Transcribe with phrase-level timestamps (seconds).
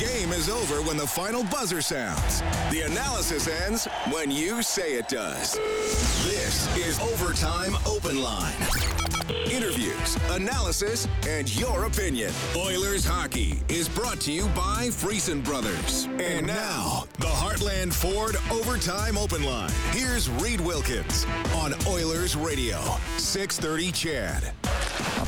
[0.00, 2.40] game is over when the final buzzer sounds.
[2.70, 5.54] The analysis ends when you say it does.
[6.24, 8.54] This is Overtime Open Line.
[9.50, 12.32] Interviews, analysis, and your opinion.
[12.56, 16.08] Oilers hockey is brought to you by Friesen Brothers.
[16.18, 19.70] And now, the Heartland Ford Overtime Open Line.
[19.90, 21.26] Here's Reed Wilkins
[21.56, 22.78] on Oilers Radio,
[23.18, 24.59] 630 Ched.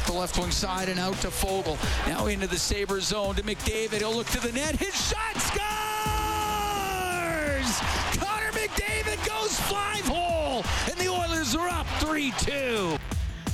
[0.03, 1.79] Up the left wing side and out to Foegele.
[2.09, 3.98] Now into the Sabre zone to McDavid.
[3.98, 4.74] He'll look to the net.
[4.74, 5.62] His shot scores!
[8.19, 12.96] Connor McDavid goes five hole, and the Oilers are up 3 2.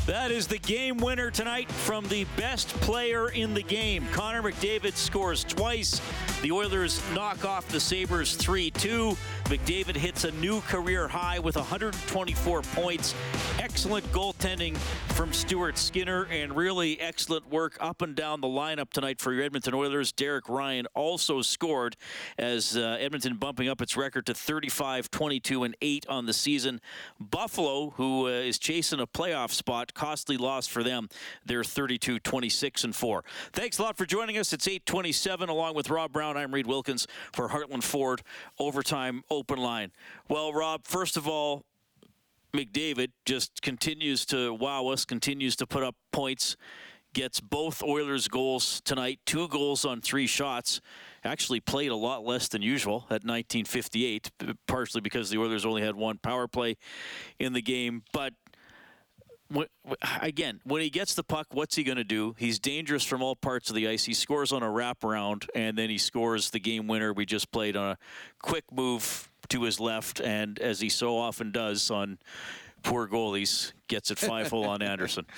[0.07, 4.07] That is the game winner tonight from the best player in the game.
[4.13, 6.01] Connor McDavid scores twice.
[6.41, 9.17] The Oilers knock off the Sabres 3 2.
[9.47, 13.13] McDavid hits a new career high with 124 points.
[13.59, 14.77] Excellent goaltending
[15.17, 19.43] from Stuart Skinner and really excellent work up and down the lineup tonight for your
[19.43, 20.13] Edmonton Oilers.
[20.13, 21.97] Derek Ryan also scored
[22.39, 26.81] as uh, Edmonton bumping up its record to 35, 22, and 8 on the season.
[27.19, 31.09] Buffalo, who uh, is chasing a playoff spot, costly loss for them.
[31.45, 33.25] They're 32, 26, and 4.
[33.53, 34.53] Thanks a lot for joining us.
[34.53, 36.28] It's 827 along with Rob Brown.
[36.37, 38.23] I'm Reed Wilkins for Heartland Ford
[38.59, 39.93] Overtime Open Line.
[40.29, 41.65] Well, Rob, first of all,
[42.53, 46.57] McDavid just continues to wow us, continues to put up points,
[47.13, 50.81] gets both Oilers goals tonight, two goals on three shots.
[51.25, 54.31] Actually played a lot less than usual at 1958,
[54.67, 56.77] partially because the Oilers only had one power play
[57.39, 58.03] in the game.
[58.13, 58.35] But
[60.21, 62.35] again, when he gets the puck, what's he going to do?
[62.39, 64.05] He's dangerous from all parts of the ice.
[64.05, 67.13] He scores on a wraparound, and then he scores the game winner.
[67.13, 67.99] We just played on a
[68.43, 72.19] quick move to his left, and as he so often does on
[72.83, 75.27] poor goalies, gets it five hole on Anderson.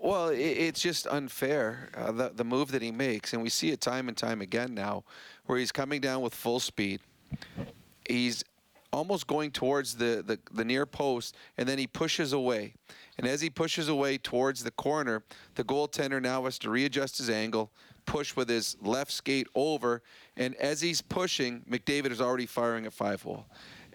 [0.00, 3.80] Well, it's just unfair uh, the the move that he makes, and we see it
[3.80, 5.02] time and time again now,
[5.46, 7.00] where he's coming down with full speed.
[8.08, 8.44] He's
[8.92, 12.74] almost going towards the, the, the near post, and then he pushes away.
[13.18, 15.24] And as he pushes away towards the corner,
[15.56, 17.72] the goaltender now has to readjust his angle,
[18.06, 20.02] push with his left skate over,
[20.36, 23.46] and as he's pushing, McDavid is already firing a five hole.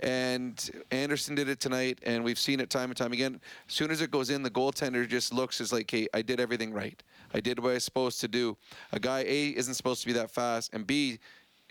[0.01, 3.39] And Anderson did it tonight, and we've seen it time and time again.
[3.69, 6.41] As soon as it goes in, the goaltender just looks as like, hey, I did
[6.41, 7.01] everything right.
[7.33, 8.57] I did what I was supposed to do.
[8.91, 11.19] A guy, A, isn't supposed to be that fast, and B,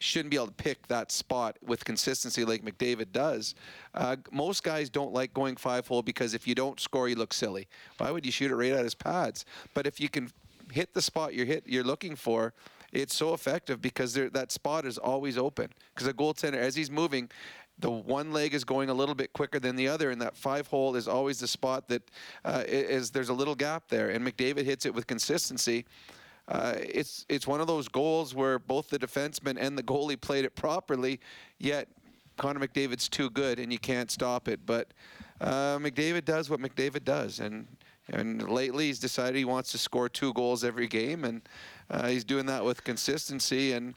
[0.02, 3.54] shouldn't be able to pick that spot with consistency like McDavid does.
[3.94, 7.32] Uh, most guys don't like going five hole because if you don't score, you look
[7.32, 7.68] silly.
[7.98, 9.44] Why would you shoot it right at his pads?
[9.74, 10.30] But if you can
[10.72, 12.52] hit the spot you're hit you're looking for,
[12.92, 15.68] it's so effective because that spot is always open.
[15.94, 17.30] Because a goaltender, as he's moving,
[17.78, 20.66] the one leg is going a little bit quicker than the other, and that five
[20.66, 22.02] hole is always the spot that
[22.44, 24.10] uh, is there's a little gap there.
[24.10, 25.84] And McDavid hits it with consistency.
[26.48, 30.44] Uh, it's it's one of those goals where both the defenseman and the goalie played
[30.44, 31.20] it properly,
[31.58, 31.88] yet
[32.36, 34.60] Connor McDavid's too good and you can't stop it.
[34.66, 34.92] But
[35.40, 37.66] uh, McDavid does what McDavid does, and
[38.08, 41.42] and lately he's decided he wants to score two goals every game, and
[41.90, 43.72] uh, he's doing that with consistency.
[43.72, 43.94] And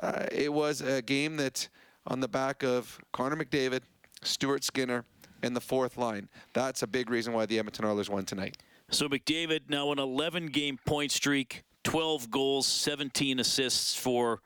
[0.00, 1.68] uh, it was a game that
[2.06, 3.80] on the back of Connor McDavid,
[4.22, 5.04] Stuart Skinner,
[5.42, 6.28] and the fourth line.
[6.52, 8.58] That's a big reason why the Edmonton Oilers won tonight.
[8.90, 14.40] So McDavid now an 11 game point streak 12 goals, 17 assists for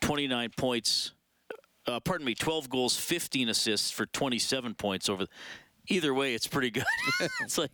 [0.00, 1.12] 29 points.
[1.86, 5.26] Uh, pardon me, 12 goals, 15 assists for 27 points over.
[5.88, 6.84] Either way, it's pretty good.
[7.40, 7.70] it's like,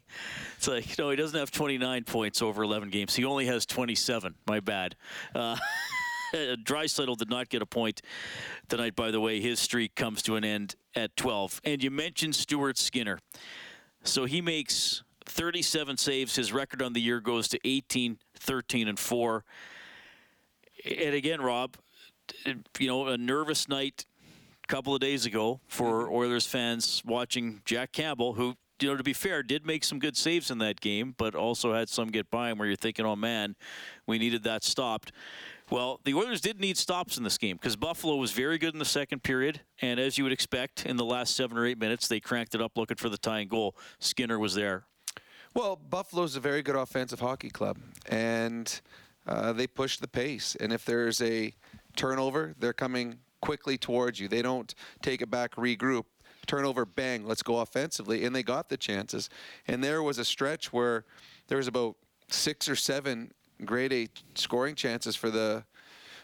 [0.56, 3.14] it's like, no, he doesn't have 29 points over 11 games.
[3.14, 4.34] He only has 27.
[4.46, 4.96] My bad.
[5.34, 5.56] Uh,
[6.34, 8.02] Draisaitl did not get a point
[8.68, 9.40] tonight, by the way.
[9.40, 11.60] His streak comes to an end at 12.
[11.64, 13.18] And you mentioned Stuart Skinner.
[14.02, 16.36] So he makes 37 saves.
[16.36, 19.44] His record on the year goes to 18, 13, and 4.
[20.84, 21.76] And again, Rob,
[22.78, 24.06] you know, a nervous night
[24.64, 26.14] a couple of days ago for mm-hmm.
[26.14, 30.16] Oilers fans watching Jack Campbell, who, you know, to be fair, did make some good
[30.16, 33.16] saves in that game, but also had some get by him where you're thinking, oh
[33.16, 33.56] man,
[34.06, 35.12] we needed that stopped.
[35.68, 38.78] Well, the Oilers did need stops in this game because Buffalo was very good in
[38.78, 42.06] the second period, and as you would expect, in the last seven or eight minutes,
[42.06, 43.74] they cranked it up looking for the tying goal.
[43.98, 44.84] Skinner was there
[45.56, 47.78] well, Buffalo's a very good offensive hockey club,
[48.10, 48.78] and
[49.26, 50.54] uh, they push the pace.
[50.60, 51.54] And if there's a
[51.96, 54.28] turnover, they're coming quickly towards you.
[54.28, 56.04] They don't take it back, regroup.
[56.46, 58.24] Turnover, bang, let's go offensively.
[58.24, 59.30] And they got the chances.
[59.66, 61.06] And there was a stretch where
[61.48, 61.96] there was about
[62.28, 63.32] six or seven
[63.64, 65.64] grade A scoring chances for the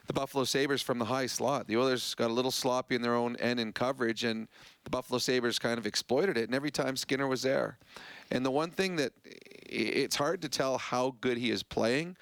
[0.07, 1.67] the Buffalo Sabres from the high slot.
[1.67, 4.49] The Oilers got a little sloppy in their own end in coverage, and
[4.85, 6.45] the Buffalo Sabres kind of exploited it.
[6.45, 7.79] And every time Skinner was there,
[8.31, 12.17] and the one thing that it's hard to tell how good he is playing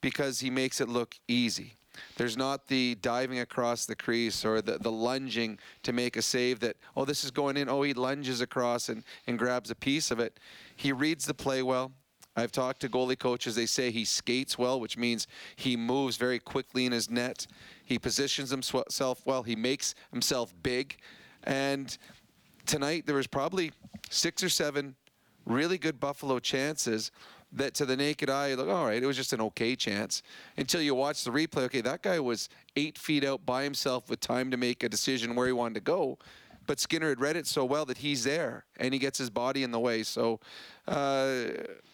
[0.00, 1.76] because he makes it look easy.
[2.16, 6.60] There's not the diving across the crease or the, the lunging to make a save
[6.60, 7.68] that, oh, this is going in.
[7.68, 10.38] Oh, he lunges across and, and grabs a piece of it.
[10.74, 11.92] He reads the play well.
[12.34, 13.54] I've talked to goalie coaches.
[13.54, 15.26] They say he skates well, which means
[15.56, 17.46] he moves very quickly in his net.
[17.84, 19.42] He positions himself well.
[19.42, 20.96] He makes himself big.
[21.44, 21.96] And
[22.64, 23.72] tonight, there was probably
[24.10, 24.94] six or seven
[25.44, 27.10] really good Buffalo chances
[27.54, 30.22] that to the naked eye, you look, all right, it was just an okay chance.
[30.56, 34.20] Until you watch the replay, okay, that guy was eight feet out by himself with
[34.20, 36.18] time to make a decision where he wanted to go.
[36.66, 39.64] But Skinner had read it so well that he's there and he gets his body
[39.64, 40.02] in the way.
[40.02, 40.40] So,
[40.88, 41.34] uh,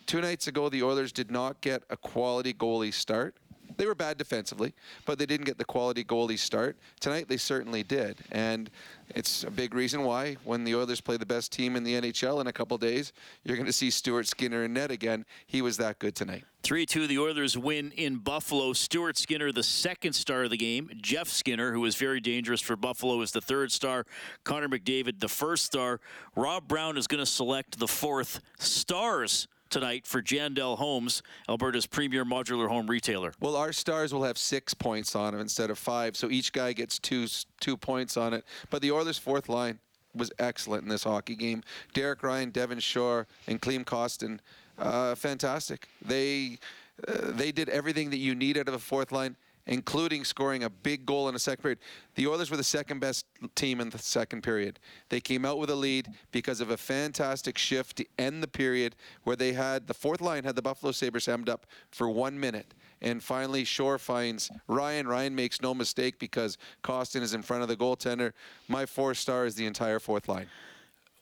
[0.09, 3.37] two nights ago, the Oilers did not get a quality goalie start.
[3.77, 4.75] They were bad defensively,
[5.07, 6.77] but they didn't get the quality goalie start.
[6.99, 8.17] Tonight, they certainly did.
[8.33, 8.71] And
[9.11, 12.41] it's a big reason why when the Oilers play the best team in the NHL
[12.41, 13.13] in a couple days,
[13.45, 15.25] you're going to see Stuart Skinner in net again.
[15.47, 16.45] He was that good tonight.
[16.65, 18.73] 3 2, the Oilers win in Buffalo.
[18.73, 20.91] Stuart Skinner, the second star of the game.
[21.01, 24.07] Jeff Skinner, who was very dangerous for Buffalo, is the third star.
[24.43, 26.01] Connor McDavid, the first star.
[26.35, 32.25] Rob Brown is going to select the fourth stars tonight for Jandel Homes, Alberta's premier
[32.25, 33.33] modular home retailer.
[33.41, 36.73] Well, our stars will have six points on them instead of five, so each guy
[36.73, 37.27] gets two
[37.61, 38.45] two points on it.
[38.71, 39.79] But the Oilers' fourth line
[40.15, 41.63] was excellent in this hockey game.
[41.95, 44.41] Derek Ryan, Devin Shore, and Klim Kostin,
[44.79, 45.89] uh, fantastic.
[46.05, 46.59] They
[47.07, 49.37] uh, they did everything that you need out of a fourth line
[49.69, 51.79] including scoring a big goal in the second period.
[52.15, 54.81] The Oilers were the second best team in the second period.
[55.11, 58.97] They came out with a lead because of a fantastic shift to end the period
[59.23, 62.75] where they had the fourth line had the Buffalo Sabres hemmed up for one minute.
[63.01, 65.07] And finally, Shore finds Ryan.
[65.07, 68.33] Ryan makes no mistake because Kostin is in front of the goaltender.
[68.67, 70.47] My four star is the entire fourth line.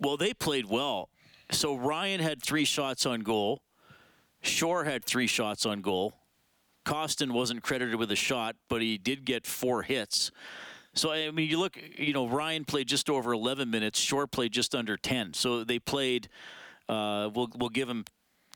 [0.01, 1.11] Well, they played well.
[1.51, 3.63] So Ryan had three shots on goal.
[4.41, 6.15] Shore had three shots on goal.
[6.87, 10.31] Kostin wasn't credited with a shot, but he did get four hits.
[10.95, 13.99] So I mean, you look, you know, Ryan played just over 11 minutes.
[13.99, 15.35] Shore played just under 10.
[15.35, 16.29] So they played.
[16.89, 18.05] Uh, we'll we'll give him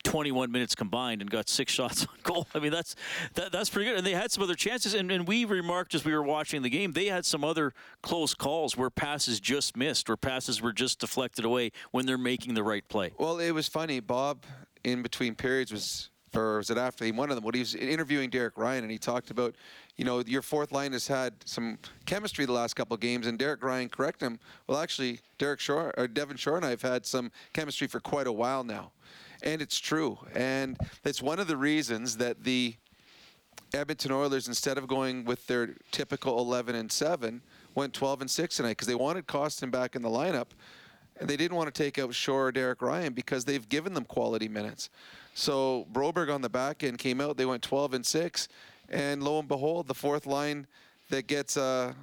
[0.05, 2.47] 21 minutes combined and got six shots on goal.
[2.55, 2.95] I mean, that's
[3.35, 3.99] that, that's pretty good.
[3.99, 4.95] And they had some other chances.
[4.95, 8.35] And, and we remarked as we were watching the game, they had some other close
[8.35, 12.63] calls where passes just missed, where passes were just deflected away when they're making the
[12.63, 13.13] right play.
[13.19, 14.01] Well, it was funny.
[14.01, 14.45] Bob,
[14.85, 18.31] in between periods, was or was it after one of them when he was interviewing
[18.31, 19.55] Derek Ryan and he talked about
[19.97, 23.39] you know your fourth line has had some chemistry the last couple of games and
[23.39, 24.39] Derek Ryan corrected him?
[24.67, 28.27] Well actually Derek Shore or Devin Shore and I have had some chemistry for quite
[28.27, 28.93] a while now.
[29.43, 30.19] And it's true.
[30.35, 32.75] And it's one of the reasons that the
[33.73, 37.41] Edmonton Oilers instead of going with their typical 11 and 7
[37.75, 40.49] went 12 and 6 tonight because they wanted Kostin back in the lineup
[41.21, 44.05] and they didn't want to take out Shore or Derek Ryan because they've given them
[44.05, 44.91] quality minutes
[45.41, 47.37] so Broberg on the back end came out.
[47.37, 48.49] They went 12 and six,
[48.89, 50.67] and lo and behold, the fourth line
[51.09, 51.95] that gets uh,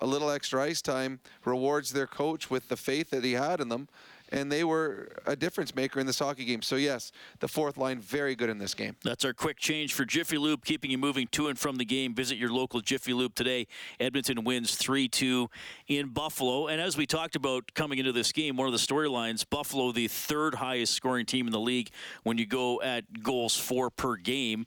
[0.00, 3.68] a little extra ice time rewards their coach with the faith that he had in
[3.68, 3.88] them
[4.30, 6.62] and they were a difference maker in this hockey game.
[6.62, 8.96] So yes, the fourth line very good in this game.
[9.04, 12.14] That's our quick change for Jiffy Lube, keeping you moving to and from the game.
[12.14, 13.66] Visit your local Jiffy Lube today.
[14.00, 15.48] Edmonton wins 3-2
[15.88, 19.44] in Buffalo, and as we talked about coming into this game, one of the storylines:
[19.48, 21.90] Buffalo, the third highest scoring team in the league
[22.22, 24.66] when you go at goals four per game.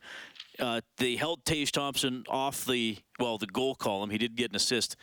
[0.60, 4.10] Uh, they held Tage Thompson off the well, the goal column.
[4.10, 4.96] He did get an assist.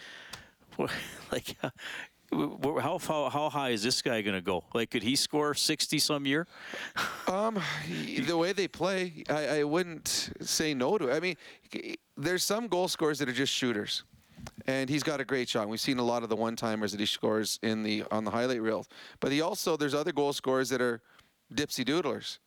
[1.32, 1.70] like uh,
[2.34, 2.98] how,
[3.30, 4.64] how, high is this guy going to go?
[4.74, 6.46] Like, could he score 60 some year?
[7.26, 7.60] Um,
[8.26, 11.16] the way they play, I, I wouldn't say no to it.
[11.16, 11.36] I mean,
[12.16, 14.04] there's some goal scorers that are just shooters.
[14.66, 15.68] And he's got a great shot.
[15.68, 18.60] We've seen a lot of the one-timers that he scores in the on the highlight
[18.60, 18.86] reel.
[19.20, 21.00] But he also there's other goal scorers that are
[21.54, 22.38] dipsy doodlers.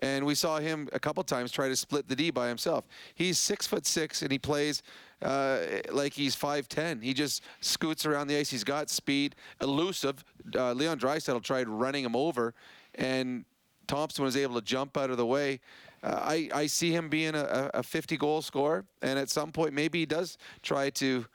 [0.00, 2.86] And we saw him a couple times try to split the D by himself.
[3.14, 4.82] He's six foot six and he plays
[5.22, 5.58] uh,
[5.90, 7.02] like he's 5'10.
[7.02, 8.50] He just scoots around the ice.
[8.50, 10.24] He's got speed, elusive.
[10.54, 12.54] Uh, Leon Draisaitl tried running him over,
[12.94, 13.44] and
[13.86, 15.60] Thompson was able to jump out of the way.
[16.02, 19.72] Uh, I, I see him being a, a 50 goal scorer, and at some point,
[19.72, 21.26] maybe he does try to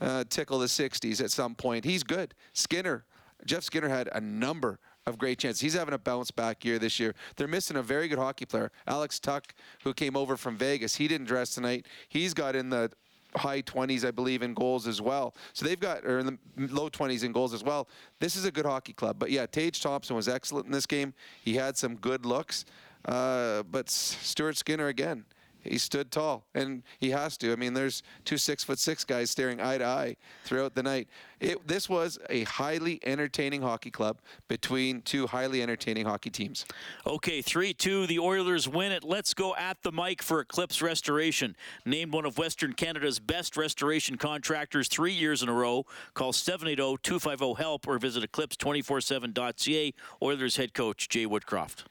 [0.00, 1.84] uh, tickle the 60s at some point.
[1.84, 2.34] He's good.
[2.52, 3.04] Skinner,
[3.46, 5.60] Jeff Skinner had a number of great chances.
[5.60, 7.14] He's having a bounce back year this year.
[7.36, 9.46] They're missing a very good hockey player, Alex Tuch,
[9.82, 10.96] who came over from Vegas.
[10.96, 11.86] He didn't dress tonight.
[12.08, 12.90] He's got in the
[13.36, 15.34] high 20s, I believe, in goals as well.
[15.52, 17.88] So they've got, or in the low 20s in goals as well.
[18.18, 19.16] This is a good hockey club.
[19.18, 21.14] But yeah, Tage Thompson was excellent in this game.
[21.42, 22.64] He had some good looks.
[23.04, 25.24] Uh, but Stuart Skinner again.
[25.62, 27.52] He stood tall, and he has to.
[27.52, 31.08] I mean, there's two six foot six guys staring eye to eye throughout the night.
[31.40, 36.66] It, this was a highly entertaining hockey club between two highly entertaining hockey teams.
[37.06, 38.06] Okay, 3 2.
[38.06, 39.04] The Oilers win it.
[39.04, 41.56] Let's go at the mic for Eclipse Restoration.
[41.86, 45.86] Named one of Western Canada's best restoration contractors three years in a row.
[46.14, 49.94] Call 780 250 HELP or visit eclipse247.ca.
[50.22, 51.84] Oilers head coach Jay Woodcroft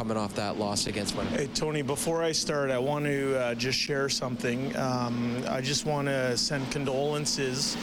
[0.00, 1.40] coming off that loss against Winnipeg.
[1.40, 4.74] Hey, Tony, before I start, I want to uh, just share something.
[4.74, 7.76] Um, I just want to send condolences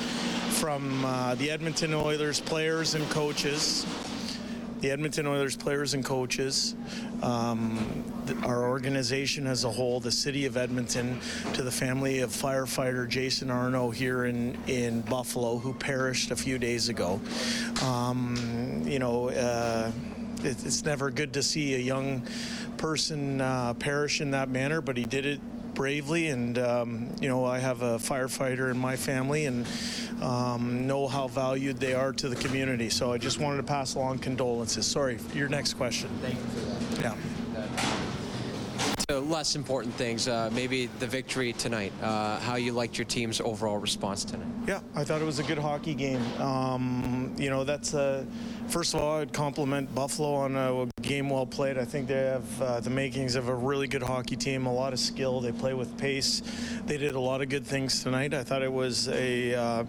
[0.50, 3.86] from uh, the Edmonton Oilers players and coaches.
[4.80, 6.76] The Edmonton Oilers players and coaches,
[7.22, 8.04] um,
[8.44, 11.20] our organization as a whole, the city of Edmonton,
[11.54, 16.58] to the family of firefighter Jason Arno here in, in Buffalo, who perished a few
[16.58, 17.20] days ago.
[17.84, 19.92] Um, you know, uh,
[20.44, 22.26] it's never good to see a young
[22.78, 25.40] person uh, perish in that manner, but he did it
[25.74, 26.28] bravely.
[26.28, 29.66] And, um, you know, I have a firefighter in my family and
[30.22, 32.90] um, know how valued they are to the community.
[32.90, 34.86] So I just wanted to pass along condolences.
[34.86, 36.10] Sorry, your next question.
[36.22, 37.16] Thank you for that.
[37.56, 38.14] Yeah.
[39.10, 43.78] Less important things, uh, maybe the victory tonight, uh, how you liked your team's overall
[43.78, 44.50] response tonight.
[44.68, 46.22] Yeah, I thought it was a good hockey game.
[46.42, 48.28] Um, you know, that's a
[48.68, 51.78] First of all, I'd compliment Buffalo on a game well played.
[51.78, 54.92] I think they have uh, the makings of a really good hockey team, a lot
[54.92, 55.40] of skill.
[55.40, 56.42] They play with pace.
[56.86, 58.34] They did a lot of good things tonight.
[58.34, 59.84] I thought it was a uh,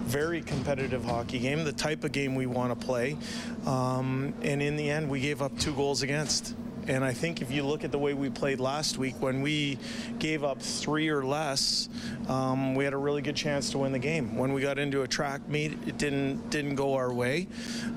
[0.00, 3.16] very competitive hockey game, the type of game we want to play.
[3.64, 6.56] Um, and in the end, we gave up two goals against.
[6.88, 9.78] And I think if you look at the way we played last week, when we
[10.18, 11.88] gave up three or less,
[12.28, 14.36] um, we had a really good chance to win the game.
[14.36, 17.48] When we got into a track meet, it didn't didn't go our way.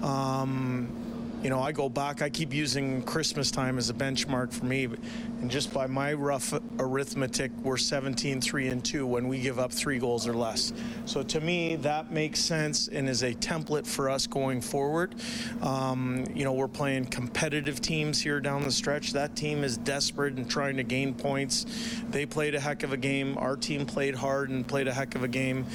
[0.02, 0.99] Um,
[1.42, 4.86] you know, I go back, I keep using Christmas time as a benchmark for me,
[4.86, 9.72] and just by my rough arithmetic, we're 17 3 and 2 when we give up
[9.72, 10.74] three goals or less.
[11.06, 15.16] So to me, that makes sense and is a template for us going forward.
[15.62, 19.14] Um, you know, we're playing competitive teams here down the stretch.
[19.14, 21.66] That team is desperate and trying to gain points.
[22.10, 23.38] They played a heck of a game.
[23.38, 25.66] Our team played hard and played a heck of a game.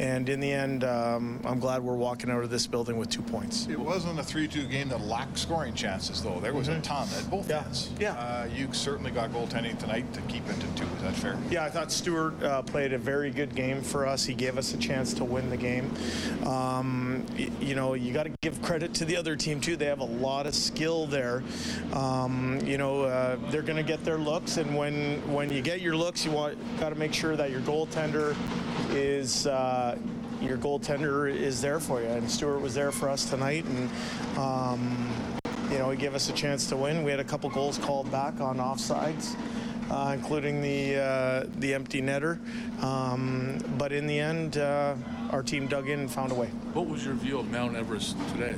[0.00, 3.22] And in the end, um, I'm glad we're walking out of this building with two
[3.22, 3.68] points.
[3.68, 6.40] It wasn't a 3 2 game that lacked scoring chances, though.
[6.40, 6.78] There was mm-hmm.
[6.78, 7.64] a ton at both yeah.
[7.64, 7.90] ends.
[8.00, 8.12] Yeah.
[8.12, 10.86] Uh, you certainly got goaltending tonight to keep it to two.
[10.96, 11.38] Is that fair?
[11.50, 14.24] Yeah, I thought Stuart uh, played a very good game for us.
[14.24, 15.92] He gave us a chance to win the game.
[16.46, 19.76] Um, y- you know, you got to give credit to the other team, too.
[19.76, 21.42] They have a lot of skill there.
[21.92, 25.82] Um, you know, uh, they're going to get their looks, and when, when you get
[25.82, 28.34] your looks, you want got to make sure that your goaltender
[28.90, 29.98] is uh,
[30.42, 32.08] your goaltender is there for you.
[32.08, 33.90] And Stuart was there for us tonight, and
[34.38, 35.10] um,
[35.70, 37.02] you know he gave us a chance to win.
[37.02, 39.36] We had a couple goals called back on offsides.
[39.90, 42.38] Uh, including the uh, the empty netter,
[42.82, 44.94] um, but in the end, uh,
[45.32, 46.48] our team dug in and found a way.
[46.74, 48.54] What was your view of Mount Everest today?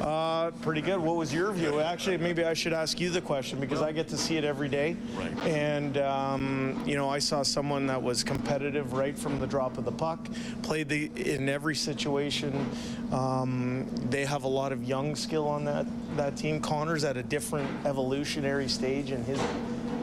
[0.00, 0.98] Uh, pretty good.
[0.98, 1.80] What was your view?
[1.80, 4.68] Actually, maybe I should ask you the question because I get to see it every
[4.68, 4.96] day.
[5.14, 5.36] Right.
[5.44, 9.84] And, um, you know, I saw someone that was competitive right from the drop of
[9.84, 10.28] the puck,
[10.62, 12.70] played the, in every situation.
[13.10, 15.86] Um, they have a lot of young skill on that,
[16.16, 16.60] that team.
[16.60, 19.40] Connor's at a different evolutionary stage in his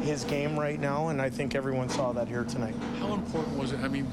[0.09, 2.73] his game right now, and I think everyone saw that here tonight.
[2.99, 3.79] How important was it?
[3.81, 4.07] I mean,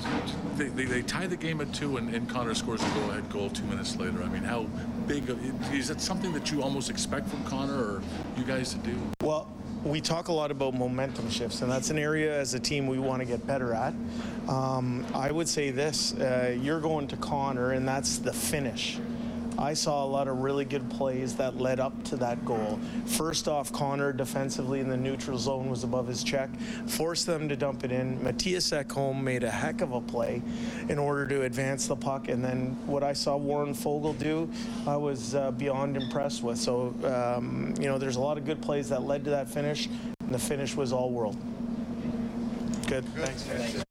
[0.57, 3.49] they, they, they tie the game at two, and, and Connor scores a go-ahead goal
[3.49, 4.23] two minutes later.
[4.23, 4.65] I mean, how
[5.07, 8.03] big of, is that something that you almost expect from Connor or
[8.37, 8.95] you guys to do?
[9.23, 9.50] Well,
[9.85, 12.99] we talk a lot about momentum shifts, and that's an area as a team we
[12.99, 13.95] want to get better at.
[14.49, 18.99] Um, I would say this: uh, you're going to Connor, and that's the finish.
[19.59, 22.79] I saw a lot of really good plays that led up to that goal.
[23.07, 26.51] First off, Connor defensively in the neutral zone was above his check,
[26.87, 28.19] forced them to dump it in.
[28.21, 30.43] Mattias Ekholm made a heck of a play
[30.89, 32.29] in order to advance the puck.
[32.29, 34.51] And then what I saw Warren Foegele do,
[34.87, 36.59] I was uh, beyond impressed with.
[36.59, 39.87] So, um, you know, there's a lot of good plays that led to that finish,
[39.87, 41.37] and the finish was all world.
[42.87, 43.05] Good.
[43.17, 43.83] Thanks.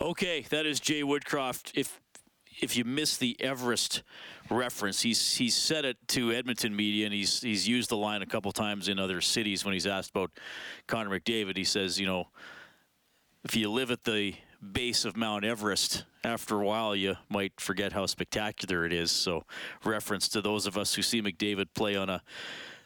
[0.00, 1.72] Okay, that is Jay Woodcroft.
[1.74, 2.00] If
[2.60, 4.02] if you miss the Everest
[4.50, 8.26] reference, he's he's said it to Edmonton media, and he's he's used the line a
[8.26, 10.30] couple times in other cities when he's asked about
[10.86, 11.56] Connor McDavid.
[11.56, 12.28] He says, you know,
[13.44, 14.34] if you live at the
[14.72, 19.10] base of Mount Everest, after a while you might forget how spectacular it is.
[19.10, 19.44] So,
[19.84, 22.22] reference to those of us who see McDavid play on a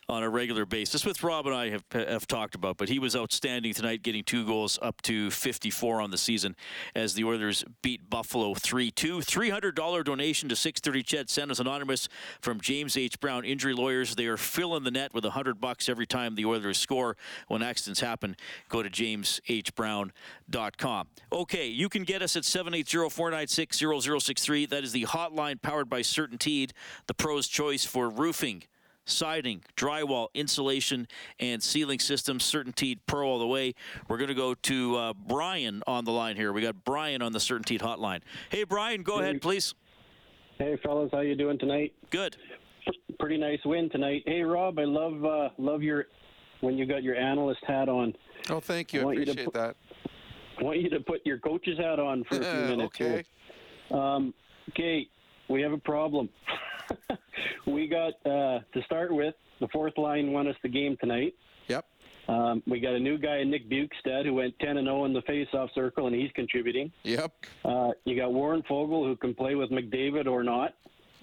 [0.09, 2.77] on a regular basis, with Rob and I have, have talked about.
[2.77, 6.57] But he was outstanding tonight, getting two goals up to 54 on the season
[6.95, 9.19] as the Oilers beat Buffalo 3 2.
[9.19, 12.09] $300 donation to 630 Ched sent us anonymous
[12.41, 13.19] from James H.
[13.21, 14.15] Brown Injury Lawyers.
[14.15, 17.17] They are filling the net with 100 bucks every time the Oilers score.
[17.49, 18.37] When accidents happen,
[18.69, 21.07] go to jameshbrown.com.
[21.33, 24.67] Okay, you can get us at 780 496 0063.
[24.67, 26.73] That is the hotline powered by CertainTeed,
[27.07, 28.65] the pro's choice for roofing
[29.07, 31.07] siding, drywall, insulation,
[31.39, 32.43] and ceiling systems.
[32.45, 33.75] CertainTeed Pro all the way.
[34.09, 36.53] We're going to go to uh, Brian on the line here.
[36.53, 38.21] We got Brian on the CertainTeed hotline.
[38.51, 39.25] Hey, Brian, go Hey.
[39.25, 39.75] ahead, please.
[40.59, 41.93] Hey fellas, how you doing tonight?
[42.11, 42.37] Good.
[43.19, 44.23] Pretty nice win tonight.
[44.25, 46.05] Hey Rob, I love uh, love your
[46.61, 48.15] when you got your analyst hat on.
[48.49, 49.01] Oh, thank you.
[49.01, 49.77] I I want you to appreciate put- that.
[50.61, 53.25] I want you to put your coach's hat on for a few minutes okay.
[53.89, 53.99] here.
[53.99, 54.33] Um,
[54.71, 55.09] okay,
[55.49, 56.29] we have a problem.
[57.67, 61.35] we got uh, to start with the fourth line won us the game tonight.
[61.69, 61.87] Yep.
[62.29, 65.23] Um, we got a new guy, Nick Bjugstad, who went 10 and 0 in the
[65.23, 66.91] face-off circle, and he's contributing.
[67.03, 67.33] Yep.
[67.65, 70.75] Uh, you got Warren Foegele, who can play with McDavid or not.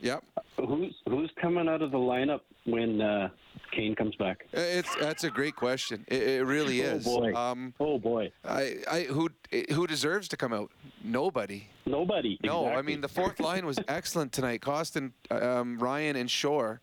[0.01, 0.23] Yep.
[0.57, 3.29] Who's who's coming out of the lineup when uh,
[3.71, 4.45] Kane comes back?
[4.55, 6.03] Uh, It's that's a great question.
[6.07, 7.03] It, it really Oh, is.
[7.05, 7.33] boy.
[7.35, 9.29] Um, Oh boy, I, I who
[9.71, 10.71] who deserves to come out?
[11.03, 11.67] Nobody.
[11.85, 12.39] nobody.
[12.43, 14.61] No, I mean the fourth line was excellent tonight.
[14.61, 16.81] Kostin, um, Ryan, and Shore.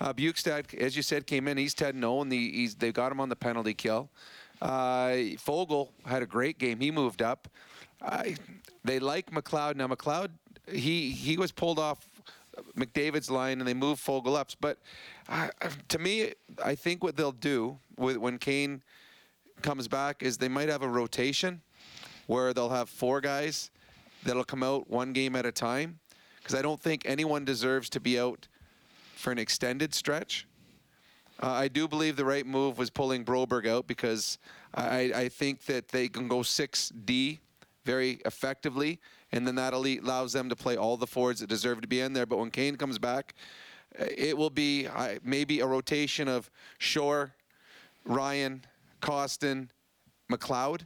[0.00, 1.56] Uh, Bjugstad, as you said, came in.
[1.56, 4.08] He's 10 0, and the, he's, they got him on the penalty kill.
[4.62, 6.78] Uh, Foegele had a great game.
[6.78, 7.48] He moved up.
[8.00, 8.36] I,
[8.84, 9.74] they like McLeod.
[9.74, 10.28] Now, McLeod,
[10.70, 12.07] he, he was pulled off
[12.78, 14.50] McDavid's line, and they move Foegele up.
[14.60, 14.78] But
[15.28, 15.48] uh,
[15.88, 16.32] to me,
[16.64, 18.82] I think what they'll do with, when Kane
[19.62, 21.60] comes back is they might have a rotation
[22.26, 23.70] where they'll have four guys
[24.24, 25.98] that'll come out one game at a time
[26.36, 28.48] because I don't think anyone deserves to be out
[29.16, 30.46] for an extended stretch.
[31.40, 34.38] Uh, I do believe the right move was pulling Broberg out because
[34.74, 37.38] I, I think that they can go 6D
[37.84, 39.00] very effectively,
[39.32, 42.00] and then that elite allows them to play all the forwards that deserve to be
[42.00, 42.26] in there.
[42.26, 43.34] But when Kane comes back,
[43.98, 44.88] it will be
[45.22, 47.34] maybe a rotation of Shore,
[48.04, 48.64] Ryan,
[49.00, 49.68] Kostin,
[50.30, 50.82] McLeod,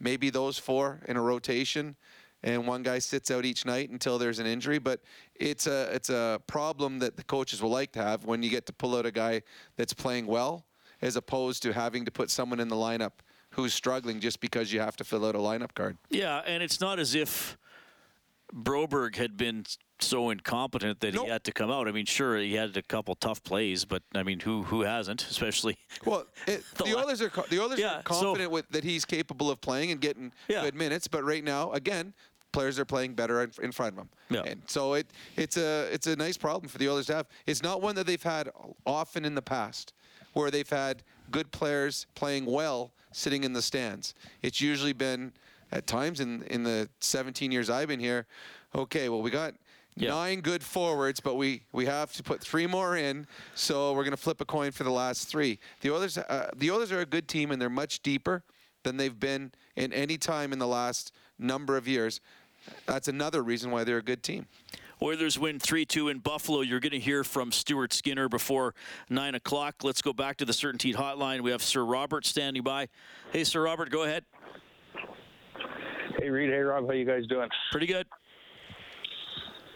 [0.00, 1.96] maybe those four in a rotation,
[2.42, 4.78] and one guy sits out each night until there's an injury.
[4.78, 5.00] But
[5.34, 8.66] it's a it's a problem that the coaches will like to have when you get
[8.66, 9.42] to pull out a guy
[9.76, 10.64] that's playing well,
[11.02, 13.12] as opposed to having to put someone in the lineup
[13.50, 15.96] who's struggling just because you have to fill out a lineup card.
[16.10, 17.56] Yeah, and it's not as if
[18.54, 19.64] Broberg had been
[19.98, 21.24] so incompetent that Nope.
[21.24, 21.88] he had to come out.
[21.88, 25.26] I mean, sure, he had a couple tough plays, but I mean, who who hasn't?
[25.30, 28.84] Especially Well, it, The the, Oilers are the Oilers Yeah, are so- confident with that
[28.84, 30.62] he's capable of playing and getting Yeah.
[30.62, 31.08] good minutes.
[31.08, 32.12] But right now, again,
[32.52, 34.08] players are playing better in, in front of him.
[34.30, 34.42] Yeah.
[34.44, 35.06] And so it
[35.36, 37.26] it's a it's a nice problem for the Oilers to have.
[37.46, 38.50] It's not one that they've had
[38.86, 39.92] often in the past,
[40.34, 44.14] where they've had good players playing well sitting in the stands.
[44.42, 45.32] It's usually been
[45.72, 48.26] at times in in the 17 years I've been here.
[48.74, 49.54] Okay, well we got.
[49.98, 50.10] Yeah.
[50.10, 54.10] Nine good forwards, but we, we have to put three more in, so we're going
[54.10, 55.58] to flip a coin for the last three.
[55.80, 58.42] The Oilers, uh, the Oilers are a good team, and they're much deeper
[58.82, 62.20] than they've been in any time in the last number of years.
[62.84, 64.46] That's another reason why they're a good team.
[65.02, 66.62] Oilers win 3 2 in Buffalo.
[66.62, 68.74] You're going to hear from Stuart Skinner before
[69.10, 69.76] 9 o'clock.
[69.82, 71.42] Let's go back to the CertainTeed Hotline.
[71.42, 72.88] We have Sir Robert standing by.
[73.32, 74.24] Hey, Sir Robert, go ahead.
[76.18, 77.48] Hey Reed, hey Rob, how you guys doing?
[77.70, 78.06] Pretty good.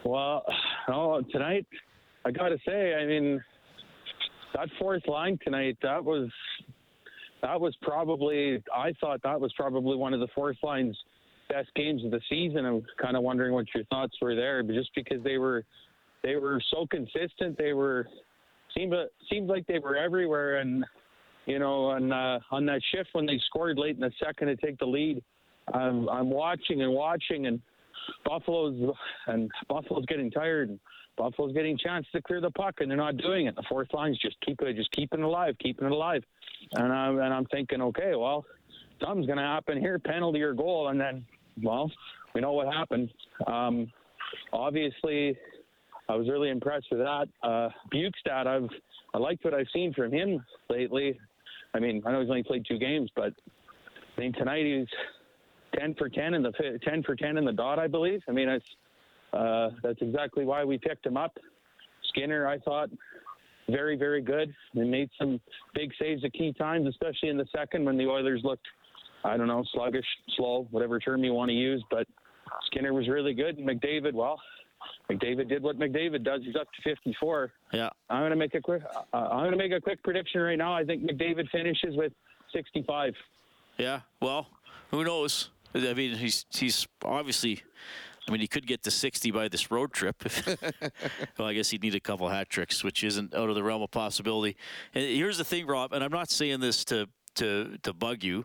[0.04, 0.42] Well,
[0.88, 1.66] oh, tonight,
[2.24, 3.42] I got to say, I mean,
[4.54, 6.30] that fourth line tonight, that was
[7.42, 10.96] that was probably I thought that was probably one of the fourth line's
[11.50, 12.64] best games of the season.
[12.64, 15.64] I'm kind of wondering what your thoughts were there, but just because they were
[16.22, 18.06] they were so consistent, they were
[18.74, 18.94] seemed
[19.30, 20.86] seemed like they were everywhere, and
[21.44, 24.56] you know, on uh, on that shift when they scored late in the second to
[24.56, 25.22] take the lead,
[25.72, 27.60] I'm I'm watching and watching and.
[28.24, 28.96] Buffalo's
[29.26, 30.70] and Buffalo's getting tired.
[30.70, 30.80] And
[31.16, 33.54] Buffalo's getting chance to clear the puck, and they're not doing it.
[33.54, 36.22] The fourth line's just keep it, just keeping it alive, keeping it alive.
[36.72, 38.44] And I'm and I'm thinking, okay, well,
[39.00, 41.24] something's going to happen here, penalty or goal, and then,
[41.62, 41.90] well,
[42.34, 43.10] we know what happened.
[43.46, 43.92] Um,
[44.52, 45.36] obviously,
[46.08, 47.28] I was really impressed with that.
[47.42, 48.68] Uh, Bjugstad, I've
[49.14, 51.18] I liked what I've seen from him lately.
[51.74, 53.32] I mean, I know he's only played two games, but
[54.16, 54.88] I mean tonight he's
[55.78, 56.52] 10 for 10 in the
[56.82, 58.22] 10 for 10 in the dot, I believe.
[58.28, 58.66] I mean, it's
[59.32, 61.36] uh, that's exactly why we picked him up.
[62.08, 62.90] Skinner, I thought,
[63.68, 64.54] very very good.
[64.74, 65.40] They made some
[65.74, 68.66] big saves at key times, especially in the second when the Oilers looked,
[69.24, 70.06] I don't know, sluggish,
[70.36, 71.84] slow, whatever term you want to use.
[71.90, 72.06] But
[72.66, 74.40] Skinner was really good, and McDavid, well,
[75.10, 76.40] McDavid did what McDavid does.
[76.44, 77.52] He's up to 54.
[77.72, 77.90] Yeah.
[78.08, 78.82] I'm going to make a quick.
[79.12, 80.72] Uh, I'm going to make a quick prediction right now.
[80.72, 82.12] I think McDavid finishes with
[82.54, 83.14] 65.
[83.76, 84.00] Yeah.
[84.20, 84.48] Well,
[84.90, 85.50] who knows?
[85.74, 87.62] I mean, he's he's obviously.
[88.28, 90.22] I mean, he could get to 60 by this road trip.
[91.38, 93.82] well, I guess he'd need a couple hat tricks, which isn't out of the realm
[93.82, 94.56] of possibility.
[94.94, 98.44] And here's the thing, Rob, and I'm not saying this to to to bug you,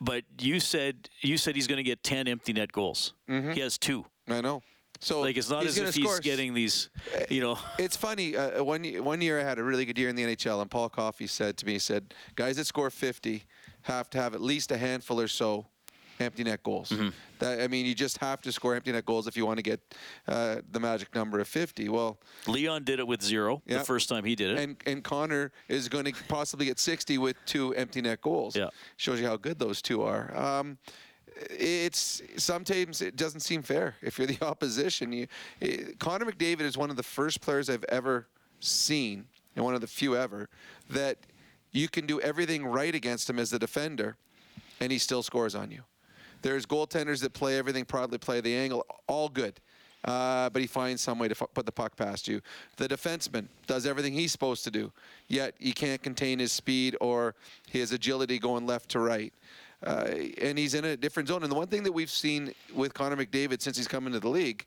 [0.00, 3.14] but you said you said he's going to get 10 empty net goals.
[3.52, 4.06] He has two.
[4.28, 4.62] I know.
[4.98, 6.88] So Like it's not as if he's getting these,
[7.28, 7.58] you know.
[7.78, 8.34] It's funny.
[8.36, 10.88] Uh, one one year I had a really good year in the NHL, and Paul
[10.88, 13.44] Coffey said to me, he said, "Guys that score 50
[13.82, 15.66] have to have at least a handful or so
[16.20, 16.90] empty net goals.
[16.90, 17.08] Mm-hmm.
[17.38, 19.62] That I mean, you just have to score empty net goals if you want to
[19.62, 19.80] get
[20.28, 21.88] uh, the magic number of 50.
[21.88, 23.78] Well, Leon did it with zero Yeah.
[23.78, 24.58] the first time he did it.
[24.58, 28.56] and and Connor is going to possibly get 60 with two empty net goals.
[28.56, 28.68] Yeah.
[28.96, 30.34] shows you how good those two are.
[30.36, 30.78] Um,
[31.50, 35.12] it's sometimes it doesn't seem fair if you're the opposition.
[35.12, 35.26] You,
[35.60, 38.26] it, Connor McDavid is one of the first players I've ever
[38.60, 40.48] seen, and one of the few ever,
[40.88, 41.18] that
[41.72, 44.16] you can do everything right against him as a defender,
[44.80, 45.82] and he still scores on you.
[46.42, 49.60] There's goaltenders that play everything proudly, play the angle, all good.
[50.04, 52.40] Uh, but he finds some way to fu- put the puck past you.
[52.76, 54.92] The defenseman does everything he's supposed to do,
[55.26, 57.34] yet he can't contain his speed or
[57.68, 59.32] his agility going left to right.
[59.84, 60.06] Uh,
[60.40, 61.42] and he's in a different zone.
[61.42, 64.28] And the one thing that we've seen with Connor McDavid since he's come into the
[64.28, 64.64] league,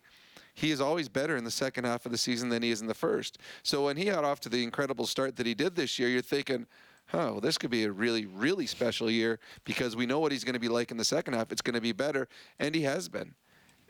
[0.56, 2.88] he is always better in the second half of the season than he is in
[2.88, 3.38] the first.
[3.64, 6.22] So when he got off to the incredible start that he did this year, you're
[6.22, 6.68] thinking,
[7.14, 10.44] oh, well, this could be a really, really special year because we know what he's
[10.44, 11.52] going to be like in the second half.
[11.52, 12.28] It's going to be better.
[12.60, 13.34] And he has been.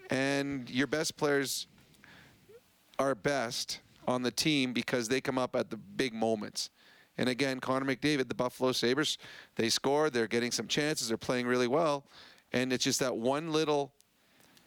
[0.10, 1.68] And your best players
[2.98, 6.70] are best on the team because they come up at the big moments.
[7.18, 9.18] And again, Connor McDavid, the Buffalo Sabres,
[9.56, 12.06] they score, they're getting some chances, they're playing really well.
[12.54, 13.92] And it's just that one little,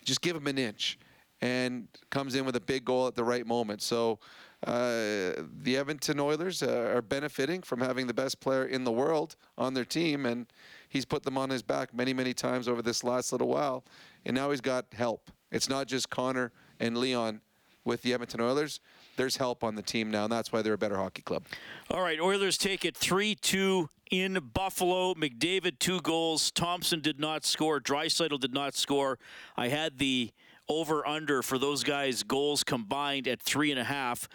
[0.04, 0.98] just give him an inch
[1.40, 3.82] and comes in with a big goal at the right moment.
[3.82, 4.18] So
[4.66, 9.37] uh, the Edmonton Oilers uh, are benefiting from having the best player in the world
[9.59, 10.25] on their team.
[10.27, 10.46] And
[10.88, 13.85] he's put them on his back many, many times over this last little while.
[14.25, 15.31] And now he's got help.
[15.51, 17.40] It's not just Connor and Leon
[17.85, 18.81] with the Edmonton Oilers.
[19.16, 21.44] There's help on the team now, and that's why they're a better hockey club.
[21.90, 25.14] All right, Oilers take it 3 2 in Buffalo.
[25.14, 26.51] McDavid, two goals.
[26.51, 27.81] Thompson did not score.
[27.81, 29.18] Draisaitl did not score.
[29.57, 30.31] I had the
[30.80, 34.28] over under for those guys' goals combined at three and a half.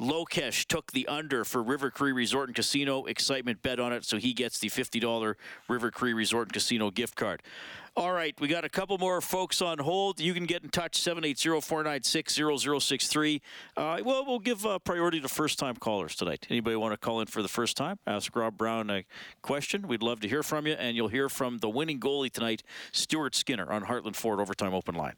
[0.00, 3.04] Lokesh took the under for River Cree Resort and Casino.
[3.04, 5.34] Excitement bet on it, so he gets the $50
[5.68, 7.42] River Cree Resort and Casino gift card.
[7.96, 10.20] All right, we got a couple more folks on hold.
[10.20, 13.40] You can get in touch 780-496-0063.
[13.76, 16.46] Uh, well, we'll give uh, priority to first-time callers tonight.
[16.48, 17.98] Anybody want to call in for the first time?
[18.06, 19.04] Ask Rob Brown a
[19.42, 19.86] question.
[19.86, 23.34] We'd love to hear from you, and you'll hear from the winning goalie tonight, Stuart
[23.34, 25.16] Skinner, on Heartland Ford Overtime Open Line.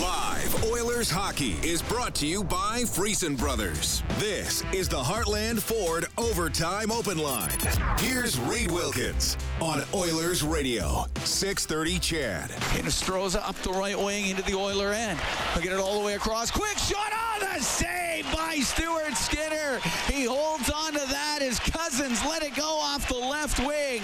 [0.00, 4.02] Live Oilers hockey is brought to you by Friesen Brothers.
[4.18, 7.58] This is the Heartland Ford Overtime Open Line.
[7.98, 12.48] Here's Reed Wilkins on Oilers Radio, 630 Ched.
[12.74, 15.18] Hinostroza up the right wing into the Oiler end.
[15.54, 16.50] Look at it all the way across.
[16.50, 19.80] Quick shot on the save by Stuart Skinner.
[20.10, 24.02] He holds on to that His Cozens let it go off the left wing.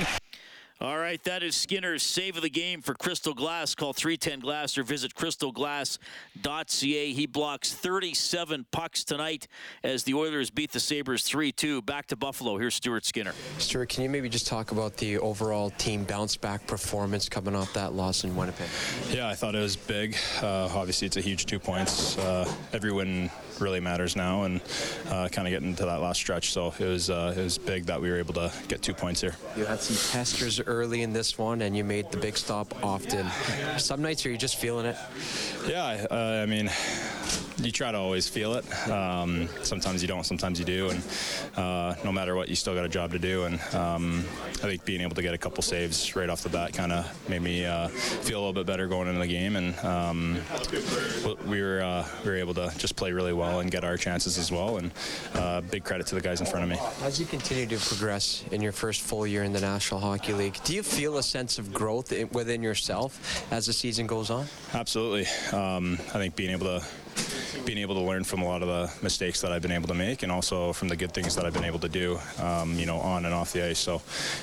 [0.83, 3.73] All right, that is Skinner's save of the game for Crystal Glass.
[3.73, 7.12] Call 310 Glass or visit crystalglass.ca.
[7.12, 9.47] He blocks 37 pucks tonight
[9.85, 11.83] as the Oilers beat the Sabres 3 2.
[11.83, 12.59] Back to Buffalo.
[12.59, 13.33] Here's Stuart Skinner.
[13.59, 17.73] Stuart, can you maybe just talk about the overall team bounce back performance coming off
[17.75, 18.68] that loss in Winnipeg?
[19.12, 20.16] Yeah, I thought it was big.
[20.42, 22.18] Uh, obviously, it's a huge two points.
[22.18, 24.61] Uh, every win really matters now, and
[25.11, 26.51] uh, kind of getting to that last stretch.
[26.51, 29.21] So it was uh, it was big that we were able to get two points
[29.21, 29.37] here.
[29.57, 33.26] You had some testers early in this one, and you made the big stop often.
[33.78, 34.96] Some nights are you just feeling it?
[35.68, 36.70] Yeah, uh, I mean,
[37.58, 38.88] you try to always feel it.
[38.88, 41.02] Um, sometimes you don't, sometimes you do, and
[41.56, 43.44] uh, no matter what, you still got a job to do.
[43.44, 46.72] And um, I think being able to get a couple saves right off the bat
[46.72, 49.78] kind of made me uh, feel a little bit better going into the game, and
[49.80, 50.38] um,
[51.46, 54.38] we were uh, we were able to just play really well and get our chances
[54.38, 54.78] as well.
[54.78, 54.90] And
[55.35, 56.78] uh, big credit to the guys in front of me.
[57.02, 60.54] As you continue to progress in your first full year in the National Hockey League,
[60.64, 64.46] do you feel a sense of growth within yourself as the season goes on?
[64.75, 65.27] Absolutely.
[65.53, 66.87] Um, I think being able to
[67.64, 69.94] being able to learn from a lot of the mistakes that I've been able to
[69.94, 72.87] make, and also from the good things that I've been able to do, um, you
[72.87, 73.79] know, on and off the ice.
[73.79, 74.03] So,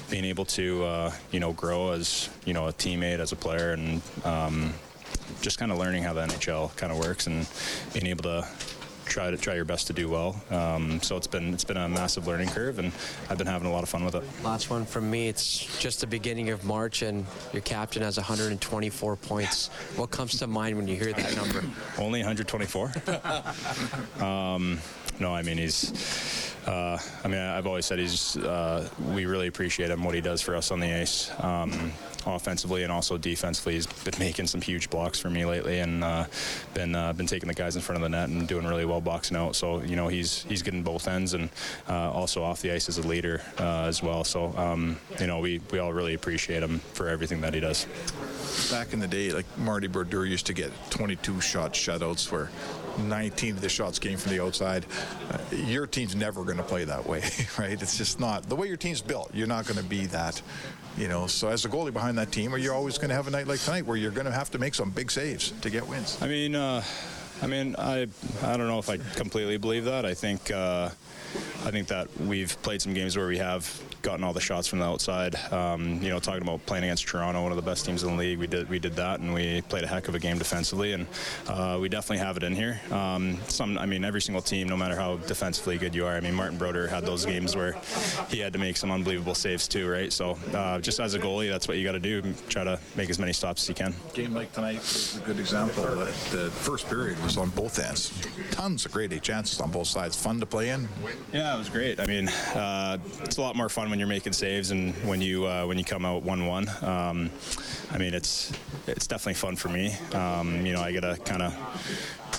[0.09, 3.73] being able to, uh, you know, grow as you know a teammate, as a player,
[3.73, 4.73] and um,
[5.41, 7.47] just kind of learning how the NHL kind of works, and
[7.93, 8.47] being able to
[9.09, 10.41] try to try your best to do well.
[10.51, 12.93] Um, so it's been it's been a massive learning curve, and
[13.29, 14.23] I've been having a lot of fun with it.
[14.43, 15.27] Last one from me.
[15.27, 19.67] It's just the beginning of March, and your captain has 124 points.
[19.95, 21.63] What comes to mind when you hear that number?
[21.97, 22.93] Only 124.
[24.25, 24.79] um,
[25.19, 26.55] no, I mean he's.
[26.69, 28.37] Uh, I mean, I've always said he's.
[28.37, 31.91] Uh, we really appreciate him what he does for us on the ice, um,
[32.27, 33.73] offensively and also defensively.
[33.73, 36.25] He's been making some huge blocks for me lately, and uh,
[36.75, 39.01] been uh, been taking the guys in front of the net and doing really well
[39.01, 39.55] boxing out.
[39.55, 41.49] So you know he's he's getting both ends and
[41.89, 44.23] uh, also off the ice as a leader uh, as well.
[44.23, 47.87] So um, you know we we all really appreciate him for everything that he does.
[48.69, 52.51] Back in the day, like Marty Brodeur used to get 22 shot shutouts where
[53.07, 54.85] 19 of the shots came from the outside.
[55.31, 57.23] Uh, your team's never going to play that way,
[57.59, 57.81] right?
[57.81, 59.31] It's just not the way your team's built.
[59.33, 60.41] You're not going to be that,
[60.97, 61.27] you know.
[61.27, 63.47] So as a goalie behind that team, are you always going to have a night
[63.47, 66.21] like tonight where you're going to have to make some big saves to get wins?
[66.21, 66.83] I mean, uh,
[67.41, 68.07] I mean, I
[68.43, 70.05] I don't know if I completely believe that.
[70.05, 70.89] I think uh,
[71.63, 74.79] I think that we've played some games where we have gotten all the shots from
[74.79, 75.35] the outside.
[75.51, 78.15] Um, you know, talking about playing against Toronto, one of the best teams in the
[78.15, 80.93] league, we did we did that, and we played a heck of a game defensively,
[80.93, 81.07] and
[81.47, 82.79] uh, we definitely have it in here.
[82.91, 86.15] Um, some, I mean, every single team, no matter how defensively good you are.
[86.15, 87.75] I mean, Martin Brodeur had those games where
[88.29, 90.11] he had to make some unbelievable saves too, right?
[90.11, 92.21] So uh, just as a goalie, that's what you got to do.
[92.47, 93.93] Try to make as many stops as you can.
[94.13, 95.83] Game like tonight is a good example.
[95.83, 98.13] The, the first period was on both ends.
[98.51, 100.15] Tons of great chances on both sides.
[100.15, 100.87] Fun to play in.
[101.33, 101.99] Yeah, it was great.
[101.99, 105.45] I mean, uh, it's a lot more fun when you're making saves and when you
[105.45, 106.69] uh, when you come out one-one.
[106.81, 107.29] Um,
[107.91, 108.51] I mean, it's
[108.87, 109.93] it's definitely fun for me.
[110.13, 111.53] Um, you know, I gotta kind of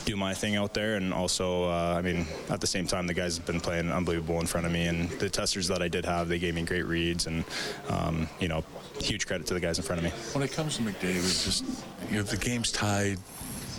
[0.05, 3.15] do my thing out there, and also, uh, I mean, at the same time, the
[3.15, 6.05] guys have been playing unbelievable in front of me, and the testers that I did
[6.05, 7.45] have, they gave me great reads, and
[7.89, 8.65] um, you know,
[9.01, 10.11] huge credit to the guys in front of me.
[10.33, 11.65] When it comes to McDavid, just
[12.11, 13.19] you know, the game's tied.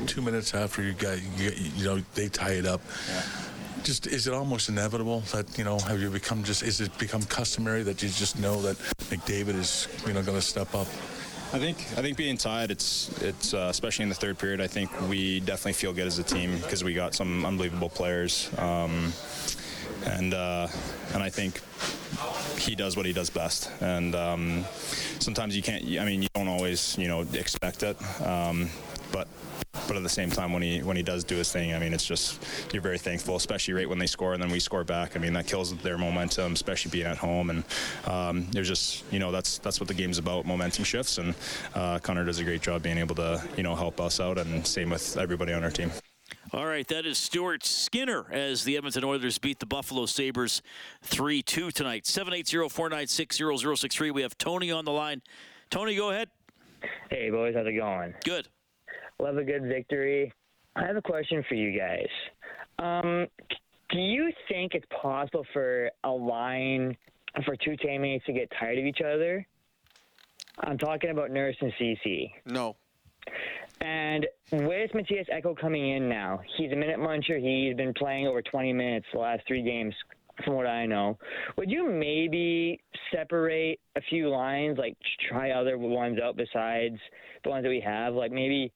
[0.08, 2.82] Two minutes after you got, you, you know, they tie it up.
[3.84, 7.24] Just is it almost inevitable that you know have you become just is it become
[7.24, 8.78] customary that you just know that
[9.10, 10.88] McDavid is you know going to step up?
[11.54, 14.62] I think I think being tied, it's it's uh, especially in the third period.
[14.62, 18.50] I think we definitely feel good as a team because we got some unbelievable players,
[18.58, 19.12] um,
[20.06, 20.68] and uh,
[21.14, 21.60] and I think
[22.58, 23.70] he does what he does best.
[23.82, 24.64] And um,
[25.20, 25.84] sometimes you can't.
[25.84, 28.70] I mean, you don't always you know expect it, um,
[29.12, 29.28] but
[29.88, 31.94] but at the same time, when he when he does do his thing, I mean,
[31.94, 32.42] it's just
[32.74, 35.16] you're very thankful, especially right when they score and then we score back.
[35.16, 37.50] I mean, that kills their momentum, especially being at home.
[37.50, 37.64] And
[38.06, 41.18] um, there's just you know that's that's what the game's about, momentum shifts.
[41.18, 41.36] And
[41.74, 44.66] uh, Connor does a great job being able to you know help us out, and
[44.66, 45.92] same with everybody on our team.
[46.54, 50.62] All right, that is Stuart Skinner as the Edmonton Oilers beat the Buffalo Sabres
[51.04, 52.06] 3 2 tonight.
[52.06, 54.12] 780 496 0063.
[54.12, 55.22] We have Tony on the line.
[55.70, 56.28] Tony, go ahead.
[57.10, 58.14] Hey, boys, how's it going?
[58.26, 58.50] Good.
[59.20, 60.34] Love a good victory.
[60.76, 62.08] I have a question for you guys.
[62.80, 63.28] Um,
[63.90, 66.96] do you think it's possible for a line
[67.46, 69.46] for two teammates to get tired of each other?
[70.60, 72.32] I'm talking about Nurse and CC.
[72.46, 72.76] No.
[73.82, 77.40] And with Mattias Ekholm coming in now, he's a minute muncher.
[77.40, 79.96] He's been playing over 20 minutes the last three games,
[80.44, 81.18] from what I know.
[81.58, 82.80] Would you maybe
[83.14, 84.98] separate a few lines, like
[85.30, 86.98] try other ones out besides
[87.44, 88.14] the ones that we have?
[88.14, 88.72] Like maybe,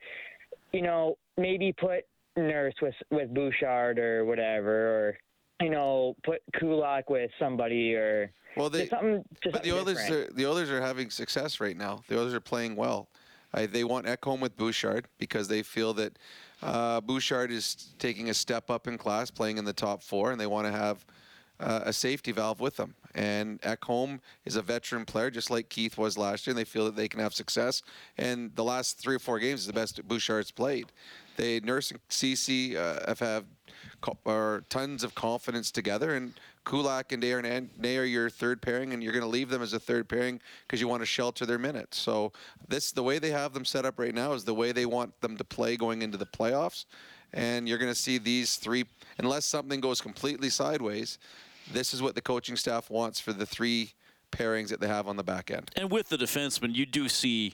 [0.71, 2.05] you know, maybe put
[2.37, 5.17] Nurse with with Bouchard or whatever, or
[5.61, 9.23] you know, put Kulak with somebody or Well, they just something.
[9.41, 10.31] Just but the Oilers different.
[10.31, 12.03] are the Oilers are having success right now.
[12.07, 13.09] The Oilers are playing well.
[13.53, 16.19] I, they want Ekholm with Bouchard because they feel that
[16.61, 20.39] uh, Bouchard is taking a step up in class, playing in the top four, and
[20.39, 21.05] they want to have
[21.59, 22.95] uh, a safety valve with them.
[23.13, 26.85] And Ekholm is a veteran player, just like Keith was last year, and they feel
[26.85, 27.81] that they can have success.
[28.17, 30.91] And the last three or four games is the best Bouchard's played.
[31.37, 33.45] They Nurse and CC uh, have had
[34.01, 36.33] co- are tons of confidence together, and
[36.65, 39.79] Kulak and Desharnais are your third pairing, and you're going to leave them as a
[39.79, 41.99] third pairing because you want to shelter their minutes.
[41.99, 42.31] So
[42.67, 45.19] this the way they have them set up right now is the way they want
[45.21, 46.85] them to play going into the playoffs,
[47.33, 48.85] and you're going to see these three
[49.17, 51.17] unless something goes completely sideways.
[51.71, 53.93] This is what the coaching staff wants for the three
[54.31, 55.71] pairings that they have on the back end.
[55.75, 57.53] And with the defensemen, you do see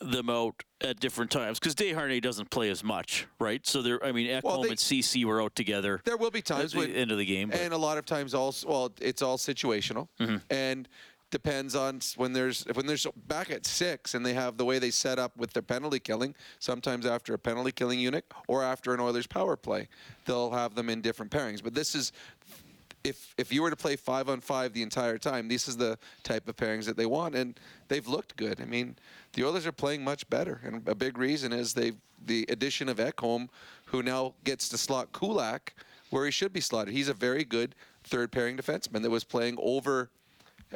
[0.00, 3.64] them out at different times because Desharnais doesn't play as much, right?
[3.64, 6.00] So there, I mean, Ekholm Well, they- and CC were out together.
[6.04, 7.50] There will be times at the when end of the game.
[7.50, 10.36] but- and a lot of times also well it's all situational Mm-hmm.
[10.50, 10.88] and
[11.34, 14.92] depends on when there's when there's back at six and they have the way they
[14.92, 19.00] set up with their penalty killing sometimes after a penalty killing unit or after an
[19.00, 19.88] Oilers power play
[20.26, 22.12] they'll have them in different pairings but this is
[23.02, 25.98] if if you were to play five on five the entire time this is the
[26.22, 28.94] type of pairings that they want and they've looked good I mean
[29.32, 31.94] the Oilers are playing much better and a big reason is they
[32.24, 33.48] the addition of Ekholm
[33.86, 35.74] who now gets to slot Kulak
[36.10, 36.94] where he should be slotted.
[36.94, 40.10] He's a very good third pairing defenseman that was playing over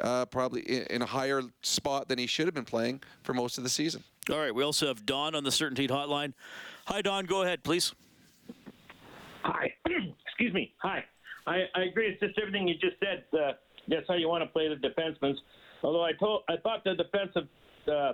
[0.01, 3.57] uh, probably in, in a higher spot than he should have been playing for most
[3.57, 4.03] of the season.
[4.29, 6.33] All right, we also have Don on the CertainTeed Hotline.
[6.85, 7.25] Hi, Don.
[7.25, 7.93] Go ahead, please.
[9.43, 9.73] Hi.
[10.27, 10.73] Excuse me.
[10.81, 11.03] Hi.
[11.47, 12.07] I, I agree.
[12.07, 13.23] It's just everything you just said.
[13.33, 13.53] Uh,
[13.87, 15.35] that's how you want to play the defensemen.
[15.83, 17.47] Although I told, I thought the defensive,
[17.87, 18.13] uh,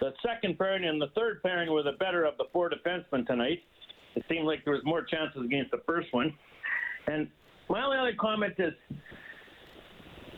[0.00, 3.60] the second pairing and the third pairing were the better of the four defensemen tonight.
[4.16, 6.34] It seemed like there was more chances against the first one.
[7.06, 7.28] And
[7.68, 8.72] my only other comment is,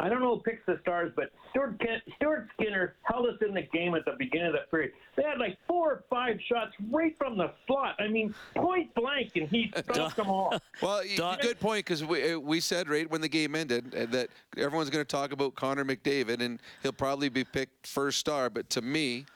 [0.01, 3.55] I don't know who picks the stars, but Stuart, Ken, Stuart Skinner held us in
[3.55, 4.93] the game at the beginning of that period.
[5.17, 7.95] They had like four or five shots right from the slot.
[7.99, 10.59] I mean, point blank, and he stopped them all.
[10.83, 14.07] Well, y- good point because we, uh, we said right when the game ended uh,
[14.07, 18.51] that everyone's going to talk about Connor McDavid and he'll probably be picked first star.
[18.51, 19.27] But to me,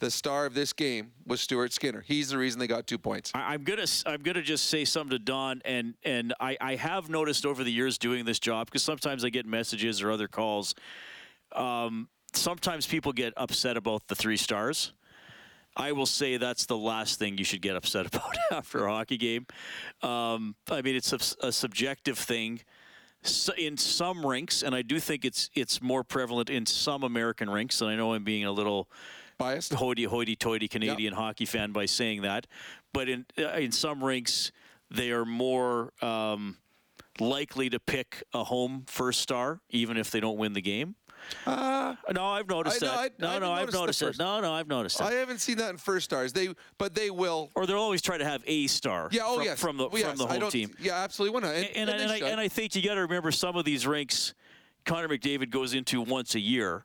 [0.00, 2.02] the star of this game was Stuart Skinner.
[2.06, 3.30] He's the reason they got two points.
[3.34, 7.08] I, I'm gonna I'm gonna just say something to Don, and and I, I have
[7.08, 10.74] noticed over the years doing this job because sometimes I get messages or other calls.
[11.52, 14.92] Um, sometimes people get upset about the three stars.
[15.76, 19.16] I will say that's the last thing you should get upset about after a hockey
[19.16, 19.46] game.
[20.02, 22.60] Um, I mean, it's a, a subjective thing.
[23.22, 27.48] So in some rinks, and I do think it's it's more prevalent in some American
[27.48, 28.90] rinks, and I know I'm being a little
[29.38, 32.46] biased, hoity hoity toity Canadian hockey fan by saying that,
[32.92, 34.52] but in uh, in some rinks
[34.90, 36.56] they are more um,
[37.18, 40.94] likely to pick a home first star, even if they don't win the game.
[41.46, 42.98] Uh, no, I've noticed I- no, that.
[42.98, 44.18] I- no, I no, I've noticed it.
[44.18, 45.04] No, no, I've noticed it.
[45.04, 46.34] I haven't seen that in first stars.
[46.34, 47.50] They, but they will.
[47.54, 49.08] Or they'll always try to have a star.
[49.10, 49.22] Yeah.
[49.24, 49.58] Oh from, yes.
[49.60, 50.74] from the Well, yes, from the I home team.
[50.78, 51.34] Yeah, absolutely.
[51.34, 51.44] One.
[51.44, 53.86] And, And, and, and I, and I think you got to remember some of these
[53.86, 54.34] rinks,
[54.84, 56.84] Connor McDavid goes into once a year.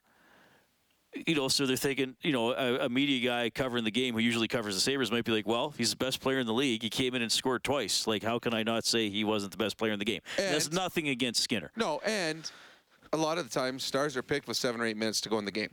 [1.26, 4.20] You know, so they're thinking, you know, a, a media guy covering the game who
[4.20, 6.84] usually covers the Sabres might be like, well, he's the best player in the league.
[6.84, 8.06] He came in and scored twice.
[8.06, 10.22] Like, how can I not say he wasn't the best player in the game?
[10.38, 11.72] That's nothing against Skinner.
[11.76, 12.50] No, and
[13.12, 15.40] a lot of the times stars are picked with seven or eight minutes to go
[15.40, 15.70] in the game.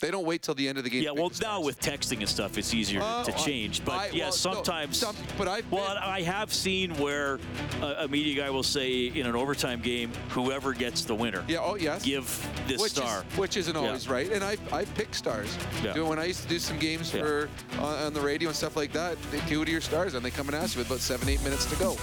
[0.00, 1.02] They don't wait till the end of the game.
[1.02, 3.84] Yeah, well, now with texting and stuff, it's easier Oh, to change.
[3.84, 4.96] But I- yeah, well, no, sometimes.
[4.98, 5.62] some- but I.
[5.72, 7.40] Well, I have seen where
[7.82, 11.58] a, a media guy will say in an overtime game, whoever gets the winner, Yeah.
[11.62, 12.04] Oh yes.
[12.04, 12.24] give
[12.68, 13.24] this which star.
[13.32, 13.80] Is, which isn't Yeah.
[13.86, 14.30] always right.
[14.30, 15.56] And I I pick stars.
[15.82, 15.98] Yeah.
[16.00, 17.22] When I used to do some games Yeah.
[17.22, 17.48] for
[17.80, 20.30] on, on the radio and stuff like that, they two to your stars and they
[20.30, 21.96] come and ask you with about seven eight minutes to go,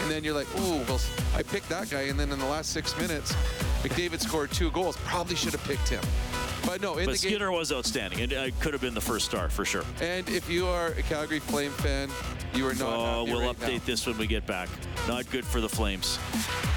[0.00, 1.00] and then you're like, ooh, well,
[1.36, 3.34] I picked that guy, and then in the last six minutes,
[3.82, 4.96] McDavid scored two goals.
[5.04, 6.02] Probably should have picked him.
[6.64, 7.30] But no, in but the game.
[7.32, 9.84] Skinner was outstanding, and uh, it could have been the first star for sure.
[10.00, 12.08] And if you are a Calgary Flame fan,
[12.54, 12.88] you are not.
[12.88, 13.82] Oh, happy we'll right update now.
[13.86, 14.68] this when we get back.
[15.08, 16.18] Not good for the Flames.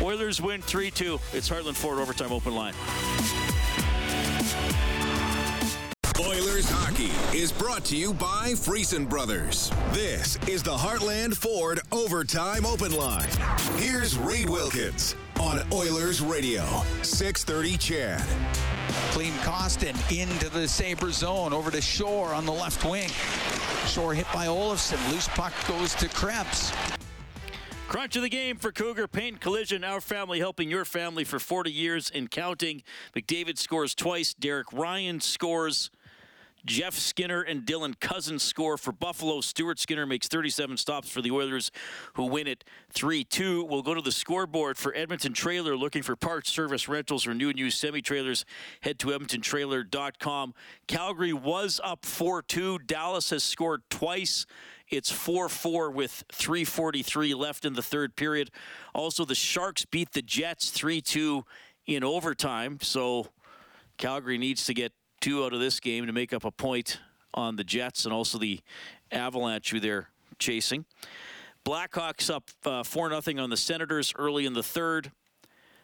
[0.02, 1.20] Oilers win 3 2.
[1.34, 2.74] It's Heartland Ford Overtime Open Line.
[6.20, 9.70] Oilers hockey is brought to you by Friesen Brothers.
[9.92, 13.28] This is the Heartland Ford Overtime Open Line.
[13.76, 16.64] Here's Reed Wilkins on Oilers Radio,
[17.02, 18.75] 630 Ched.
[19.16, 23.08] Klim Kostin into the Sabre zone, over to Shore on the left wing.
[23.88, 25.00] Shore hit by Olofsson.
[25.10, 26.74] Loose puck goes to Krebs.
[27.88, 29.86] Crunch of the game for Cougar Paint Collision.
[29.86, 32.84] Our family helping your family for 40 years and counting.
[33.16, 34.34] McDavid scores twice.
[34.34, 35.92] Derek Ryan scores.
[36.66, 39.42] Jeff Skinner and Dylan Cozens score for Buffalo.
[39.42, 41.72] Stuart Skinner makes 37 stops for the Oilers,
[42.16, 43.66] who win it 3 2.
[43.66, 45.78] We'll go to the scoreboard for Edmonton Trailer.
[45.78, 48.46] Looking for parts, service, rentals, or new and used semi trailers,
[48.82, 50.54] head to EdmontonTrailer.com.
[50.88, 52.80] Calgary was up 4 2.
[52.80, 54.46] Dallas has scored twice.
[54.90, 58.52] It's 4 4 with 3.43 left in the third period.
[58.94, 61.46] Also, the Sharks beat the Jets 3 2
[61.86, 62.80] in overtime.
[62.82, 63.28] So
[63.98, 64.94] Calgary needs to get
[65.26, 67.00] two out of this game to make up a point
[67.34, 68.60] on the Jets and also the
[69.12, 70.86] Avalanche who they're chasing.
[71.66, 75.12] Blackhawks up uh, 4 0 on the Senators early in the third.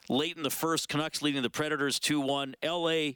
[0.09, 2.53] Late in the first, Canucks leading the Predators 2 1.
[2.63, 3.13] LA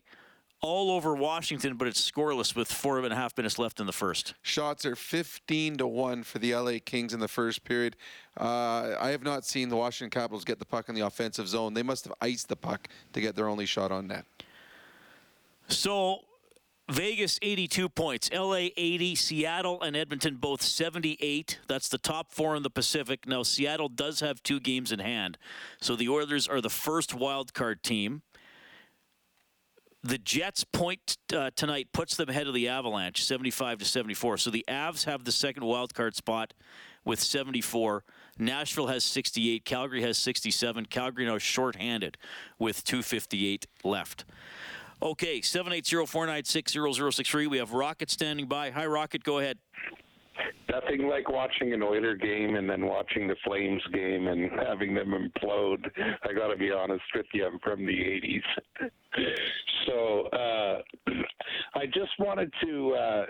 [0.61, 3.93] all over Washington, but it's scoreless with four and a half minutes left in the
[3.93, 4.33] first.
[4.41, 7.95] Shots are 15 to 1 for the LA Kings in the first period.
[8.35, 11.75] Uh, I have not seen the Washington Capitals get the puck in the offensive zone.
[11.75, 14.25] They must have iced the puck to get their only shot on net.
[15.67, 16.19] So
[16.89, 21.60] Vegas 82 points, LA 80, Seattle and Edmonton both 78.
[21.67, 23.28] That's the top four in the Pacific.
[23.28, 25.39] Now Seattle does have two games in hand.
[25.82, 28.21] So the Oilers are the first wild card team.
[30.04, 34.38] The Jets point uh, tonight puts them ahead of the Avalanche 75 to 74.
[34.38, 36.54] So the Avs have the second wild card spot
[37.04, 38.04] with 74.
[38.38, 40.86] Nashville has 68, Calgary has 67.
[40.86, 42.17] Calgary now shorthanded
[42.60, 44.25] with 258 left.
[45.01, 47.47] Okay, 780-496-0063.
[47.47, 48.71] We have Rocket standing by.
[48.71, 49.23] Hi, Rocket.
[49.23, 49.58] Go ahead.
[50.69, 55.13] nothing like watching an Oiler game and then watching the Flames game and having them
[55.13, 55.86] implode.
[56.23, 58.41] I got to be honest with you, I'm from the 80s.
[59.86, 60.82] so uh,
[61.76, 63.26] I just wanted to uh,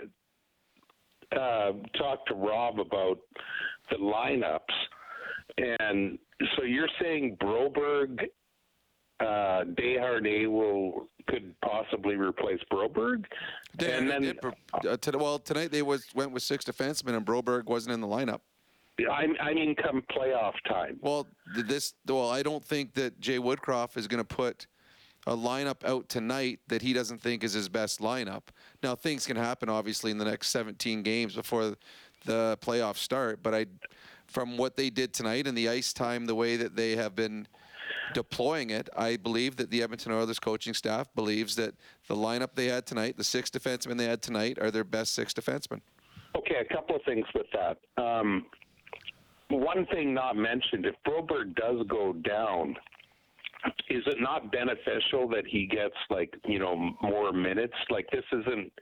[1.36, 3.18] uh, talk to Rob about
[3.90, 4.60] the lineups.
[5.58, 6.18] And
[6.56, 8.18] so you're saying Broberg,
[9.20, 13.24] uh, Desharnais will could possibly replace Broberg,
[13.80, 14.38] and then Did,
[14.88, 18.06] uh, to, well, tonight they was went with six defensemen, and Broberg wasn't in the
[18.06, 18.40] lineup.
[18.98, 20.98] I, I mean, come playoff time.
[21.02, 21.26] Well,
[21.66, 24.66] this well, I don't think that Jay Woodcroft is going to put
[25.26, 28.42] a lineup out tonight that he doesn't think is his best lineup.
[28.82, 31.74] Now things can happen, obviously, in the next 17 games before
[32.24, 33.42] the playoffs start.
[33.42, 33.66] But I,
[34.26, 37.48] from what they did tonight and the ice time, the way that they have been
[38.14, 41.74] deploying it, I believe that the Edmonton Oilers coaching staff believes that
[42.08, 45.32] the lineup they had tonight, the six defensemen they had tonight, are their best six
[45.32, 45.80] defensemen.
[46.36, 47.78] Okay, a couple of things with that.
[48.02, 48.46] Um,
[49.48, 52.74] one thing not mentioned: if Broberg does go down,
[53.88, 57.74] is it not beneficial that he gets like you know more minutes?
[57.90, 58.72] Like this isn't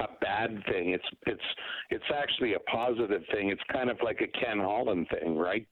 [0.00, 0.90] a bad thing.
[0.90, 1.40] It's it's
[1.90, 3.50] it's actually a positive thing.
[3.50, 5.66] It's kind of like a Ken Holland thing, right?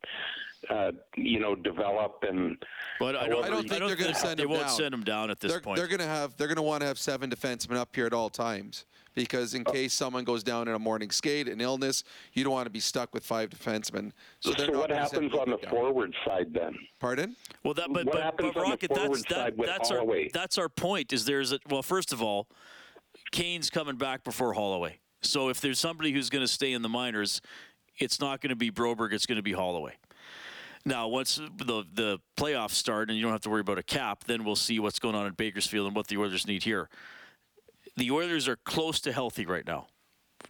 [0.68, 2.56] Uh, you know, develop and.
[2.98, 4.76] But I don't, I don't think they're going to send they him won't down.
[4.76, 5.76] send him down at this they're, point.
[5.78, 8.12] They're going to have they're going to want to have seven defensemen up here at
[8.12, 8.84] all times
[9.14, 12.66] because in case someone goes down in a morning skate, an illness, you don't want
[12.66, 14.12] to be stuck with five defensemen.
[14.40, 15.70] So, So, what happens on the down.
[15.70, 16.74] forward side then?
[17.00, 17.36] Pardon?
[17.64, 20.04] Well, that but What but, happens but Rocket, that's forward that, side with that's our
[20.32, 21.12] that's our point.
[21.12, 22.48] Is there's a well, first of all,
[23.32, 24.98] Kane's coming back before Holloway.
[25.22, 27.40] So if there's somebody who's going to stay in the minors,
[27.98, 29.12] it's not going to be Broberg.
[29.12, 29.94] It's going to be Holloway.
[30.84, 34.24] Now, once the the playoffs start and you don't have to worry about a cap,
[34.24, 36.88] then we'll see what's going on in Bakersfield and what the Oilers need here.
[37.96, 39.88] The Oilers are close to healthy right now.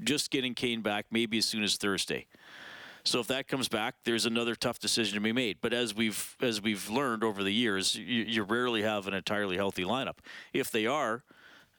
[0.03, 2.26] Just getting Kane back, maybe as soon as Thursday.
[3.05, 5.59] So if that comes back, there's another tough decision to be made.
[5.61, 9.57] But as we've as we've learned over the years, you, you rarely have an entirely
[9.57, 10.18] healthy lineup.
[10.53, 11.24] If they are,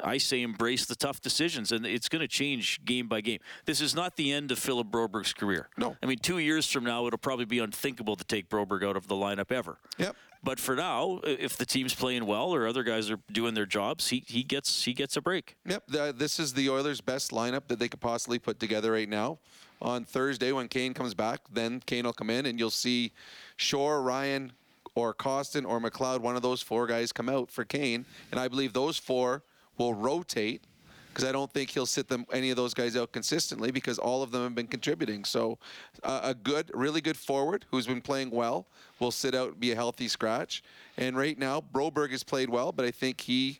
[0.03, 3.39] I say embrace the tough decisions, and it's going to change game by game.
[3.65, 5.69] This is not the end of Philip Broberg's career.
[5.77, 5.97] No.
[6.01, 9.07] I mean, two years from now, it'll probably be unthinkable to take Broberg out of
[9.07, 9.77] the lineup ever.
[9.97, 10.15] Yep.
[10.41, 14.07] But for now, if the team's playing well or other guys are doing their jobs,
[14.07, 15.57] he, he gets he gets a break.
[15.65, 19.09] Yep, the, this is the Oilers' best lineup that they could possibly put together right
[19.09, 19.39] now.
[19.81, 23.11] On Thursday, when Kane comes back, then Kane will come in, and you'll see
[23.57, 24.53] Shore, Ryan,
[24.95, 26.19] or Kostin or McLeod.
[26.19, 29.43] One of those four guys come out for Kane, and I believe those four
[29.79, 30.61] will rotate
[31.09, 34.21] because I don't think he'll sit them any of those guys out consistently because all
[34.21, 35.25] of them have been contributing.
[35.25, 35.57] So,
[36.03, 38.67] uh, a good, really good forward who's been playing well
[38.99, 40.63] will sit out, be a healthy scratch.
[40.97, 43.59] And right now, Broberg has played well, but I think he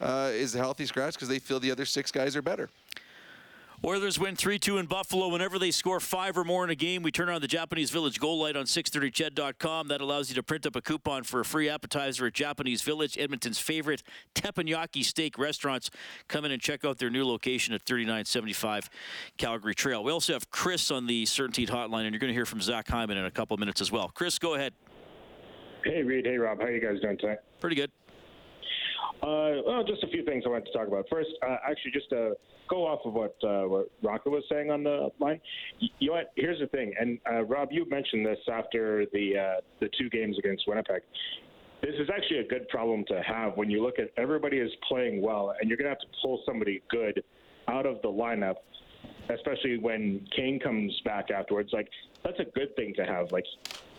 [0.00, 2.68] uh, is a healthy scratch because they feel the other six guys are better.
[3.84, 5.28] Oilers win 3-2 in Buffalo.
[5.28, 8.18] Whenever they score five or more in a game, we turn on the Japanese Village
[8.18, 9.86] goal light on 630ched.com.
[9.86, 13.16] That allows you to print up a coupon for a free appetizer at Japanese Village,
[13.16, 14.02] Edmonton's favorite
[14.34, 15.90] teppanyaki steak restaurants.
[16.26, 18.90] Come in and check out their new location at 3975
[19.36, 20.02] Calgary Trail.
[20.02, 22.88] We also have Chris on the CertainTeed Hotline, and you're going to hear from Zach
[22.88, 24.10] Hyman in a couple of minutes as well.
[24.12, 24.72] Chris, go ahead.
[25.84, 26.26] Hey, Reed.
[26.26, 26.60] Hey, Rob.
[26.60, 27.38] How you guys doing tonight?
[27.60, 27.92] Pretty good.
[29.22, 31.06] Uh, well, just a few things I wanted to talk about.
[31.10, 32.34] First, uh, actually, just to
[32.68, 35.40] go off of what uh, what Rocket was saying on the line.
[35.80, 36.32] You know what?
[36.36, 40.38] Here's the thing, and uh, Rob, you mentioned this after the uh, the two games
[40.38, 41.02] against Winnipeg.
[41.82, 45.22] This is actually a good problem to have when you look at everybody is playing
[45.22, 47.22] well, and you're going to have to pull somebody good
[47.68, 48.56] out of the lineup,
[49.30, 51.70] especially when Kane comes back afterwards.
[51.72, 51.88] Like
[52.22, 53.32] that's a good thing to have.
[53.32, 53.44] Like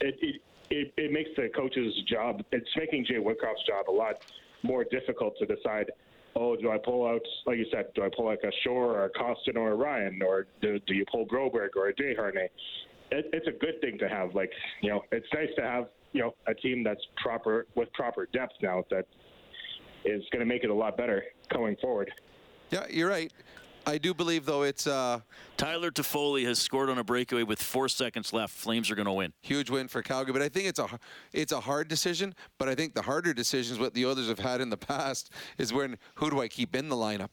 [0.01, 2.43] it it, it, it makes the coach's job.
[2.51, 4.23] It's making Jay Woodcroft's job a lot
[4.63, 5.91] more difficult to decide.
[6.35, 9.05] Oh, do I pull out, like you said, do I pull like a Shore or
[9.05, 12.49] a Kostin or a Ryan, or do, do you pull Broberg or a Desharnais?
[13.11, 14.35] It, it's a good thing to have.
[14.35, 14.51] Like
[14.81, 18.53] you know, it's nice to have you know a team that's proper with proper depth
[18.61, 19.05] now that
[20.05, 22.11] is going to make it a lot better going forward.
[22.69, 23.31] Yeah, you're right.
[23.89, 25.21] I do believe though it's uh,
[25.57, 28.53] Tyler Toffoli has scored on a breakaway with four seconds left.
[28.53, 29.33] Flames are going to win.
[29.41, 30.87] huge win for Calgary, but I think it's a
[31.33, 32.35] it's a hard decision.
[32.59, 35.73] But I think the harder decisions, what the others have had in the past, is
[35.73, 37.31] when who do I keep in the lineup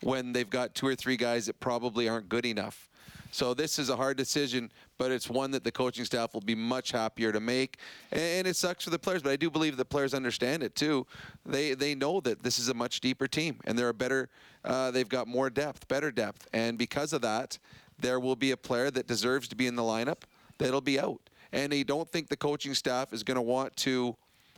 [0.00, 2.88] when they've got two or three guys that probably aren't good enough.
[3.30, 6.54] So this is a hard decision, but it's one that the coaching staff will be
[6.54, 7.78] much happier to make.
[8.12, 11.06] And it sucks for the players, but I do believe the players understand it too.
[11.46, 14.28] They they know that this is a much deeper team, and they're a better.
[14.62, 17.58] Uh, they've got more depth, better depth, and because of that,
[17.98, 20.24] there will be a player that deserves to be in the lineup
[20.58, 21.30] that'll be out.
[21.50, 24.14] And I don't think the coaching staff is going to want to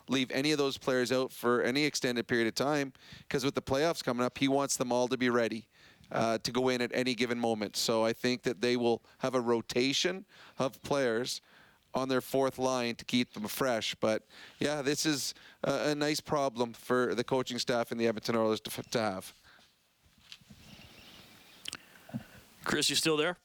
[0.09, 2.93] leave any of those players out for any extended period of time
[3.29, 5.69] because with the playoffs coming up, he wants them all to be ready.
[6.13, 7.77] Uh, to go in at any given moment.
[7.77, 10.25] So I think that they will have a rotation
[10.59, 11.41] of players
[11.95, 13.95] on their fourth line to keep them fresh.
[13.97, 14.23] But
[14.59, 15.35] yeah, this is
[15.65, 19.35] a, a nice problem for the coaching staff and the Edmonton Oilers to, to have.
[22.65, 23.37] Chris, you still there?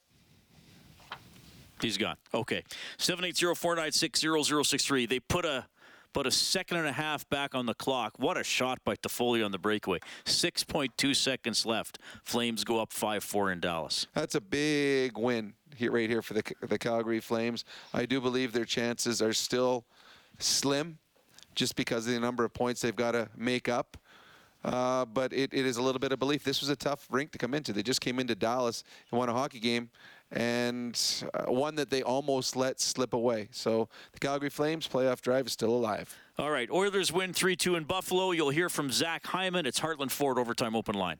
[1.81, 2.15] He's gone.
[2.33, 2.63] Okay.
[2.97, 5.09] 780-496-0063.
[5.09, 5.65] They put a
[6.17, 8.17] but a second and a half back on the clock.
[8.17, 9.99] What a shot by Toffoli on the breakaway.
[10.25, 11.99] 6.2 seconds left.
[12.23, 14.07] Flames go up 5-4 in Dallas.
[14.15, 17.65] That's a big win here, right here for the, the Calgary Flames.
[17.93, 19.85] I do believe their chances are still
[20.39, 20.97] slim
[21.53, 23.95] just because of the number of points they've got to make up.
[24.65, 26.43] Uh, but it, it is a little bit of belief.
[26.43, 27.73] This was a tough rink to come into.
[27.73, 29.91] They just came into Dallas and won a hockey game
[30.31, 33.47] and uh, one that they almost let slip away.
[33.51, 36.15] So the Calgary Flames playoff drive is still alive.
[36.37, 38.31] All right, Oilers win 3-2 in Buffalo.
[38.31, 39.65] You'll hear from Zach Hyman.
[39.65, 41.17] It's Heartland Ford Overtime Open Line.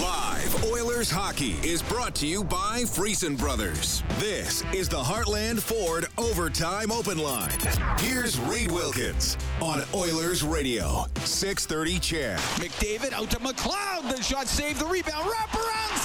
[0.00, 4.02] Live Oilers hockey is brought to you by Friesen Brothers.
[4.18, 7.58] This is the Heartland Ford Overtime Open Line.
[7.98, 12.36] Here's Reed Wilkins on Oilers Radio, 630 Ched.
[12.58, 14.16] McDavid out to McLeod.
[14.16, 15.28] The shot saved the rebound.
[15.30, 15.98] Wrap around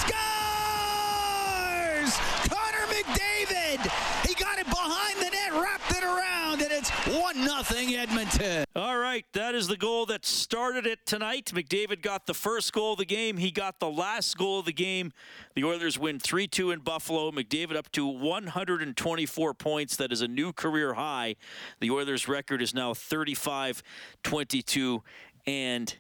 [2.13, 3.81] Connor McDavid.
[4.27, 8.65] He got it behind the net, wrapped it around, and it's 1 nothing Edmonton.
[8.75, 11.51] All right, that is the goal that started it tonight.
[11.53, 13.37] McDavid got the first goal of the game.
[13.37, 15.13] He got the last goal of the game.
[15.55, 17.31] The Oilers win 3 2 in Buffalo.
[17.31, 19.95] McDavid up to 124 points.
[19.95, 21.35] That is a new career high.
[21.79, 23.81] The Oilers' record is now 35
[24.23, 25.01] 22
[25.47, 25.95] and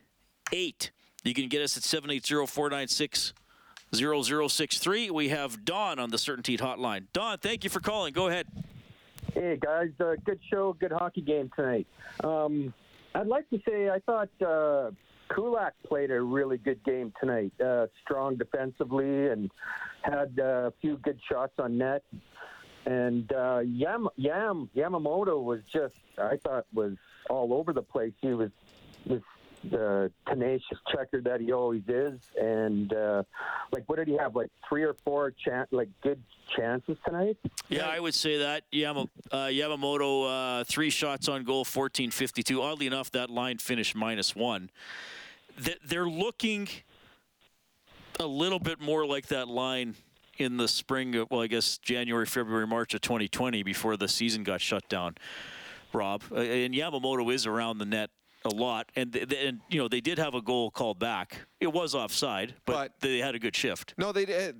[0.51, 0.91] 8.
[1.23, 3.33] You can get us at 780 496
[3.95, 5.09] 0063.
[5.11, 7.05] We have Don on the CertainTeed Hotline.
[7.13, 8.13] Don, thank you for calling.
[8.13, 8.47] Go ahead.
[9.33, 11.87] Hey guys, uh, good show, good hockey game tonight.
[12.23, 12.73] Um,
[13.13, 14.91] I'd like to say I thought uh,
[15.33, 17.51] Kulak played a really good game tonight.
[17.59, 19.51] Uh, strong defensively and
[20.03, 22.03] had uh, a few good shots on net.
[22.85, 26.95] And uh, Yam Yam Yamamoto was just I thought was
[27.29, 28.13] all over the place.
[28.21, 28.51] He was
[29.05, 29.21] was
[29.69, 32.19] the tenacious checker that he always is.
[32.39, 33.23] And uh,
[33.71, 34.35] like, what did he have?
[34.35, 36.21] Like three or four chan- like good
[36.55, 37.37] chances tonight.
[37.69, 38.63] Yeah, I would say that.
[38.71, 42.61] Yama, uh, Yamamoto, uh, three shots on goal, 14-52.
[42.61, 44.69] Oddly enough, that line finished minus one.
[45.85, 46.67] They're looking
[48.19, 49.95] a little bit more like that line
[50.37, 54.43] in the spring of, well, I guess January, February, March of 2020 before the season
[54.43, 55.15] got shut down,
[55.93, 56.23] Rob.
[56.31, 58.09] Uh, and Yamamoto is around the net
[58.45, 61.37] a lot, and and you know they did have a goal called back.
[61.59, 63.93] It was offside, but, but they had a good shift.
[63.97, 64.55] No, they did.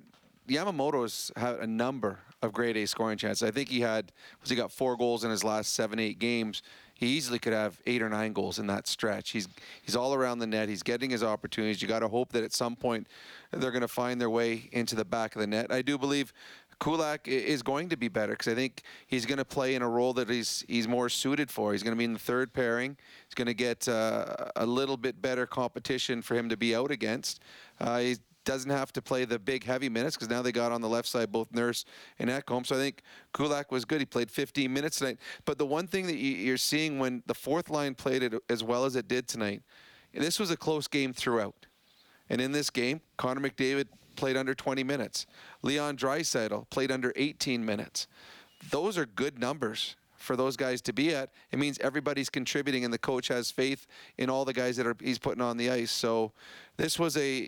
[0.48, 3.48] Yamamoto's had a number of grade A scoring chances.
[3.48, 4.12] I think he had
[4.42, 6.62] was he got four goals in his last seven eight games.
[6.94, 9.32] He easily could have eight or nine goals in that stretch.
[9.32, 9.48] He's
[9.82, 10.70] he's all around the net.
[10.70, 11.82] He's getting his opportunities.
[11.82, 13.08] You got to hope that at some point
[13.52, 15.72] they're going to find their way into the back of the net.
[15.72, 16.32] I do believe
[16.80, 19.90] Kulak is going to be better because I think he's going to play in a
[19.90, 21.72] role that he's he's more suited for.
[21.72, 22.98] He's going to be in the third pairing.
[23.28, 26.92] He's going to get uh, a little bit better competition for him to be out
[26.92, 27.42] against.
[27.80, 30.80] Uh, he doesn't have to play the big heavy minutes because now they got on
[30.80, 31.84] the left side both Nurse
[32.20, 32.66] and Ekholm.
[32.66, 33.02] So I think
[33.34, 34.00] Kulak was good.
[34.00, 35.18] He played 15 minutes tonight.
[35.44, 38.86] But the one thing that you're seeing when the fourth line played it as well
[38.86, 39.64] as it did tonight,
[40.14, 41.66] this was a close game throughout.
[42.30, 45.26] And in this game, Connor McDavid played under 20 minutes.
[45.61, 48.07] Leon Draisaitl played under 18 minutes.
[48.70, 51.30] Those are good numbers for those guys to be at.
[51.51, 53.88] It means everybody's contributing, and the coach has faith
[54.18, 55.91] in all the guys that are he's putting on the ice.
[55.91, 56.32] So
[56.78, 57.47] this was a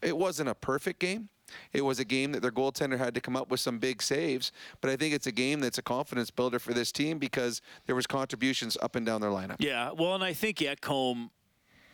[0.00, 1.28] it wasn't a perfect game.
[1.72, 4.50] It was a game that their goaltender had to come up with some big saves,
[4.80, 7.94] but I think it's a game that's a confidence builder for this team because there
[7.94, 9.56] was contributions up and down their lineup.
[9.58, 11.30] Yeah, well, and I think Ekholm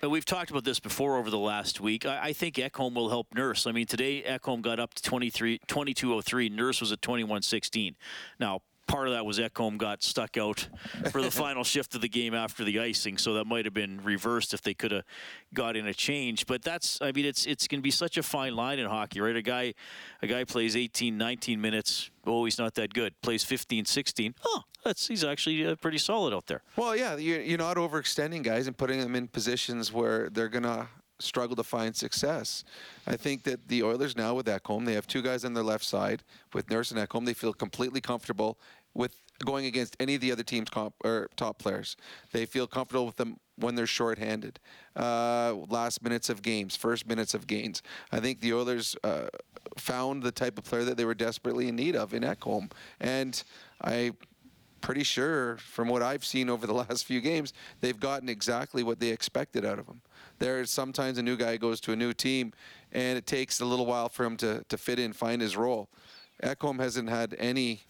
[0.08, 2.06] We've talked about this before over the last week.
[2.06, 3.66] I, I think Ekholm will help Nurse.
[3.66, 6.48] I mean, today Ekholm got up to 23, 2203.
[6.48, 7.96] Nurse was at 2116.
[8.38, 10.68] Now, part of that was Ekholm got stuck out
[11.10, 14.00] for the final shift of the game after the icing, so that might have been
[14.02, 15.04] reversed if they could have
[15.54, 16.46] got in a change.
[16.46, 19.20] But that's, I mean, it's it's going to be such a fine line in hockey,
[19.20, 19.36] right?
[19.36, 19.74] A guy,
[20.22, 22.10] a guy plays 18, 19 minutes.
[22.26, 23.18] Oh, he's not that good.
[23.22, 24.34] Plays 15, 16.
[24.44, 26.62] Oh, that's he's actually uh, pretty solid out there.
[26.76, 30.88] Well, yeah, you're, you're not overextending guys and putting them in positions where they're gonna
[31.20, 32.64] struggle to find success.
[33.06, 35.84] I think that the Oilers now with Ekholm, they have two guys on their left
[35.84, 36.22] side
[36.52, 37.26] with Nurse and Ekholm.
[37.26, 38.58] They feel completely comfortable
[38.94, 41.96] with going against any of the other team's comp, or top players.
[42.32, 44.58] They feel comfortable with them when they're shorthanded.
[44.96, 47.82] Uh, last minutes of games, first minutes of games.
[48.12, 49.28] I think the Oilers uh,
[49.76, 52.70] found the type of player that they were desperately in need of in Ekholm.
[53.00, 53.42] And
[53.82, 54.12] I
[54.80, 59.00] pretty sure from what I've seen over the last few games, they've gotten exactly what
[59.00, 60.00] they expected out of him.
[60.38, 62.52] There's sometimes a new guy goes to a new team,
[62.92, 65.88] and it takes a little while for him to, to fit in, find his role.
[66.42, 67.82] Ekholm hasn't had any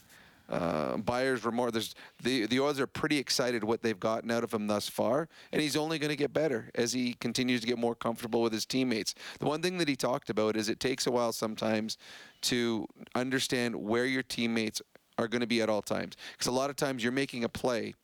[0.51, 1.73] uh, buyer's remorse.
[1.73, 5.29] There's, the the Oilers are pretty excited what they've gotten out of him thus far,
[5.53, 8.53] and he's only going to get better as he continues to get more comfortable with
[8.53, 9.15] his teammates.
[9.39, 11.97] The one thing that he talked about is it takes a while sometimes
[12.43, 14.83] to understand where your teammates
[15.19, 16.17] are going to be at all times.
[16.33, 17.95] Because a lot of times you're making a play,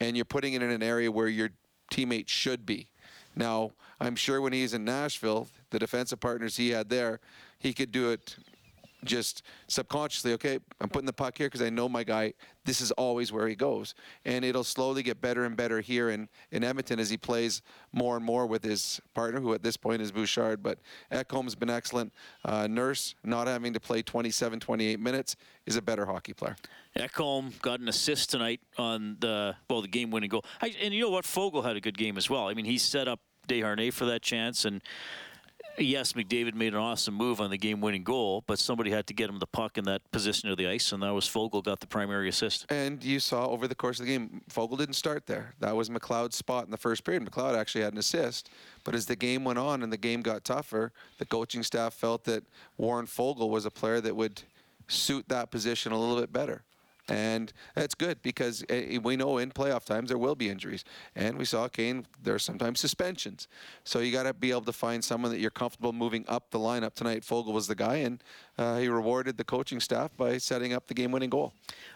[0.00, 1.50] and you're putting it in an area where your
[1.92, 2.88] teammate should be.
[3.36, 3.70] Now,
[4.00, 7.20] I'm sure when he's in Nashville, the defensive partners he had there,
[7.58, 8.36] he could do it
[9.06, 12.34] just subconsciously, okay, I'm putting the puck here because I know my guy,
[12.64, 13.94] this is always where he goes.
[14.24, 18.16] And it'll slowly get better and better here in, in Edmonton as he plays more
[18.16, 20.62] and more with his partner, who at this point is Bouchard.
[20.62, 20.78] But
[21.10, 22.12] Ekholm's been excellent.
[22.44, 26.56] Uh, Nurse, not having to play 27, 28 minutes, is a better hockey player.
[26.96, 30.44] Ekholm got an assist tonight on the well the game winning goal.
[30.60, 31.24] I, and you know what?
[31.24, 32.48] Foegele had a good game as well.
[32.48, 34.82] I mean, he set up Desharnais for that chance, and
[35.78, 39.14] yes, McDavid made an awesome move on the game winning goal, but somebody had to
[39.14, 41.80] get him the puck in that position of the ice, and that was Foegele got
[41.80, 42.66] the primary assist.
[42.70, 45.54] And you saw over the course of the game, Foegele didn't start there.
[45.60, 47.24] That was McLeod's spot in the first period.
[47.24, 48.50] McLeod actually had an assist,
[48.84, 52.24] but as the game went on and the game got tougher, the coaching staff felt
[52.24, 52.44] that
[52.76, 54.42] Warren Foegele was a player that would
[54.88, 56.62] suit that position a little bit better.
[57.08, 60.84] And that's good because eh, we know in playoff times there will be injuries.
[61.14, 63.48] And we saw Kane, there are sometimes suspensions.
[63.84, 66.58] So you got to be able to find someone that you're comfortable moving up the
[66.58, 66.94] lineup.
[66.94, 68.22] Tonight, Foegele was the guy, and
[68.58, 71.52] uh, he rewarded the coaching staff by setting up the game winning goal.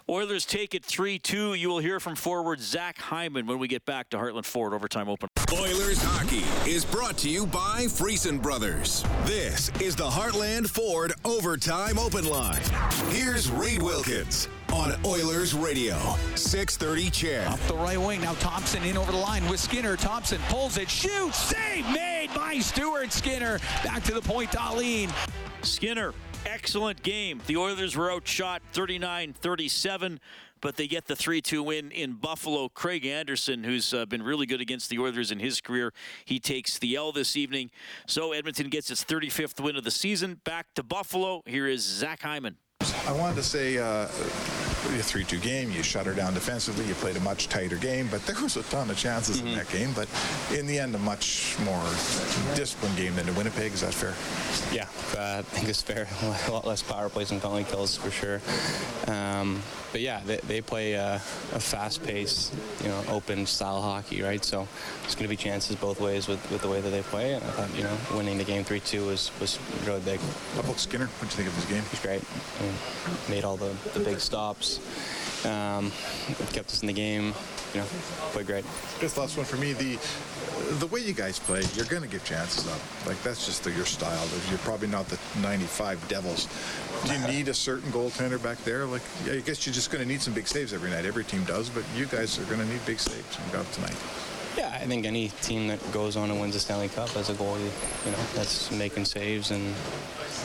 [0.08, 1.54] Oilers take it 3 2.
[1.54, 5.08] You will hear from forward Zach Hyman when we get back to Heartland Ford Overtime
[5.08, 5.28] Open.
[5.52, 9.04] Oilers hockey is brought to you by Friesen Brothers.
[9.24, 12.62] This is the Heartland Ford Overtime Open Line.
[13.10, 15.96] Here's Reed Wilkins on Oilers Radio,
[16.34, 17.46] 630 Ched.
[17.46, 18.20] Up the right wing.
[18.20, 19.96] Now Thompson in over the line with Skinner.
[19.96, 23.58] Thompson pulls it, shoots, save made by Stuart Skinner.
[23.82, 25.10] Back to the point, Dahlin.
[25.62, 26.14] Skinner,
[26.46, 27.40] excellent game.
[27.46, 30.20] The Oilers were outshot 39 37
[30.62, 32.68] but they get the 3-2 win in Buffalo.
[32.68, 35.92] Craig Anderson, who's uh, been really good against the Oilers in his career,
[36.26, 37.70] he takes the L this evening.
[38.06, 40.40] So Edmonton gets its 35th win of the season.
[40.44, 41.42] Back to Buffalo.
[41.46, 42.56] Here is Zach Hyman.
[43.06, 44.08] I wanted to say uh,
[44.86, 45.70] a 3 2 game.
[45.70, 46.86] You shut her down defensively.
[46.86, 49.48] You played a much tighter game, but there was a ton of chances mm-hmm.
[49.48, 49.92] in that game.
[49.92, 50.08] But
[50.56, 51.82] in the end, a much more
[52.54, 53.72] disciplined game than in Winnipeg.
[53.72, 54.14] Is that fair?
[54.74, 54.84] Yeah,
[55.18, 56.06] uh, I think it's fair.
[56.48, 58.40] a lot less power plays and penalty kills for sure.
[59.06, 59.62] Um,
[59.92, 64.44] but yeah, they, they play a, a fast-paced, you know, open style hockey, right?
[64.44, 64.68] So
[65.02, 67.34] there's going to be chances both ways with, with the way that they play.
[67.34, 70.20] And I thought, you know, winning the game 3-2 was, was really big.
[70.54, 71.06] How about Skinner?
[71.06, 71.82] What do you think of his game?
[71.90, 72.22] He's great.
[72.60, 72.74] I mean,
[73.28, 74.69] made all the, the big stops.
[75.44, 75.90] Um,
[76.52, 77.32] kept us in the game.
[77.72, 77.86] You know,
[78.32, 78.64] played great.
[79.00, 79.72] Just last one for me.
[79.72, 79.98] The
[80.78, 82.80] the way you guys play, you're going to give chances up.
[83.06, 84.28] Like that's just the, your style.
[84.48, 86.46] You're probably not the 95 Devils.
[87.06, 88.84] Do you need a certain goaltender back there?
[88.84, 91.06] Like I guess you're just going to need some big saves every night.
[91.06, 93.38] Every team does, but you guys are going to need big saves.
[93.46, 93.96] You got tonight.
[94.56, 97.34] Yeah, I think any team that goes on and wins a Stanley Cup as a
[97.34, 97.70] goalie,
[98.04, 99.74] you know, that's making saves and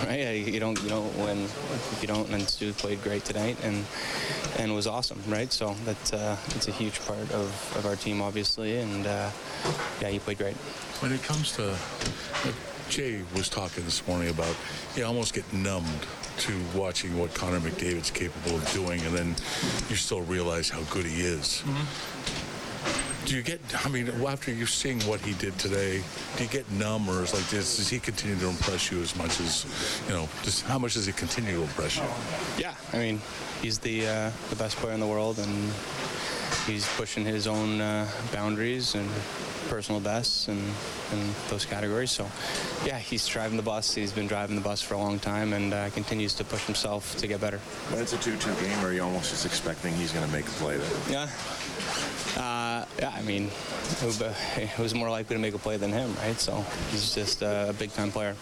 [0.05, 0.19] right.
[0.19, 2.29] You don't you don't win if you don't.
[2.29, 3.83] And Stu played great tonight and
[4.59, 5.51] and was awesome, right?
[5.51, 9.29] So that's uh, it's a huge part of, of our team, obviously, and uh,
[9.99, 10.55] yeah, he played great.
[11.01, 11.75] When it comes to
[12.89, 14.55] Jay was talking this morning about
[14.95, 16.05] you almost get numbed
[16.37, 19.35] to watching what Connor McDavid's capable of doing, and then
[19.89, 21.63] you still realize how good he is.
[21.65, 22.51] Mm-hmm
[23.25, 23.59] do you get?
[23.85, 26.03] I mean, after you're seeing what he did today,
[26.37, 27.77] do you get numb, or is like this?
[27.77, 29.65] Does he continue to impress you as much as
[30.07, 30.29] you know?
[30.43, 32.03] Just how much does he continue to impress you?
[32.57, 33.21] Yeah, I mean,
[33.61, 35.71] he's the uh, the best player in the world, and
[36.67, 39.09] he's pushing his own uh, boundaries and
[39.67, 40.61] personal bests and,
[41.11, 42.11] and those categories.
[42.11, 42.29] So,
[42.85, 43.93] yeah, he's driving the bus.
[43.93, 47.15] He's been driving the bus for a long time and uh, continues to push himself
[47.17, 47.57] to get better.
[47.89, 50.51] When it's a 2-2 game, are you almost just expecting he's going to make a
[50.51, 50.89] play there?
[51.09, 51.29] Yeah.
[52.37, 53.49] Uh, yeah, I mean,
[54.75, 56.39] who's more likely to make a play than him, right?
[56.39, 58.35] So he's just a big-time player.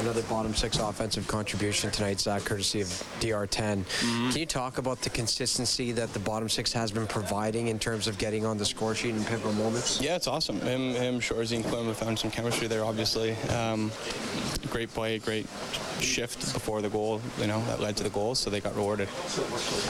[0.00, 2.88] Another bottom six offensive contribution tonight, Zach, courtesy of
[3.20, 3.84] DR10.
[3.84, 4.30] Mm-hmm.
[4.30, 8.08] Can you talk about the consistency that the bottom six has been providing in terms
[8.08, 10.00] of getting on the score sheet in pivotal moments?
[10.00, 10.60] Yeah, it's awesome.
[10.60, 13.32] Him, him Shoresy, and Klim have found some chemistry there, obviously.
[13.50, 13.92] Um,
[14.70, 15.46] great play, great
[16.00, 19.08] shift before the goal, you know, that led to the goal, so they got rewarded.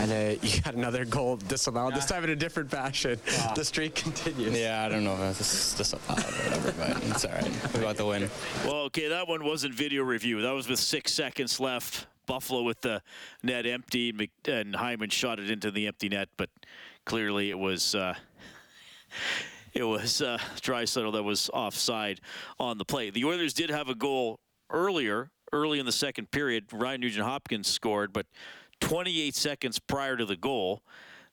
[0.00, 1.98] And uh, you got another goal disallowed, yeah.
[1.98, 3.18] this time in a different fashion.
[3.26, 3.54] Yeah.
[3.54, 4.58] The streak continues.
[4.58, 7.74] Yeah, I don't know if this is disallowed or whatever, but it's all right.
[7.74, 8.30] We got the win.
[8.66, 10.42] Well, okay, that one wasn't video review.
[10.42, 12.06] That was with six seconds left.
[12.26, 13.02] Buffalo with the
[13.42, 16.50] net empty, and Hyman shot it into the empty net, but
[17.06, 17.94] clearly it was.
[17.94, 18.14] Uh,
[19.74, 22.20] it was uh, Draisaitl that was offside
[22.60, 23.08] on the play.
[23.08, 24.38] The Oilers did have a goal
[24.70, 26.66] earlier, early in the second period.
[26.72, 28.26] Ryan Nugent Hopkins scored, but
[28.80, 30.82] 28 seconds prior to the goal,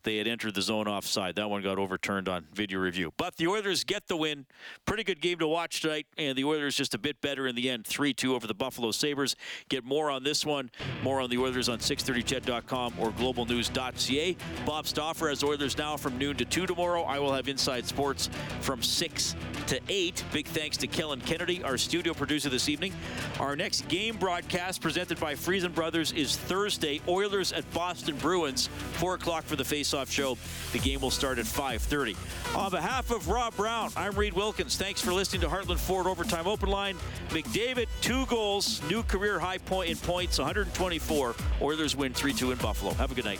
[0.03, 1.35] they had entered the zone offside.
[1.35, 3.13] That one got overturned on video review.
[3.17, 4.45] But the Oilers get the win.
[4.85, 7.69] Pretty good game to watch tonight, and the Oilers just a bit better in the
[7.69, 7.85] end.
[7.85, 9.35] 3 2 over the Buffalo Sabres.
[9.67, 10.71] Get more on this one,
[11.03, 14.37] more on the Oilers on 630ched.com or globalnews.ca.
[14.65, 17.03] Bob Stauffer has Oilers now from noon to 2 tomorrow.
[17.03, 18.29] I will have Inside Sports
[18.61, 19.35] from 6
[19.67, 20.23] to 8.
[20.31, 22.93] Big thanks to Kellen Kennedy, our studio producer this evening.
[23.39, 27.01] Our next game broadcast presented by Friesen Brothers is Thursday.
[27.07, 30.37] Oilers at Boston Bruins, 4 o'clock for the face face-off show.
[30.71, 32.15] The game will start at 5:30.
[32.55, 34.77] On behalf of Rob Brown, I'm Reed Wilkins.
[34.77, 36.97] Thanks for listening to Heartland Ford Overtime Open Line.
[37.29, 41.35] McDavid, two goals, new career high point in points, 124.
[41.61, 42.93] Oilers win 3-2 in Buffalo.
[42.93, 43.39] Have a good night.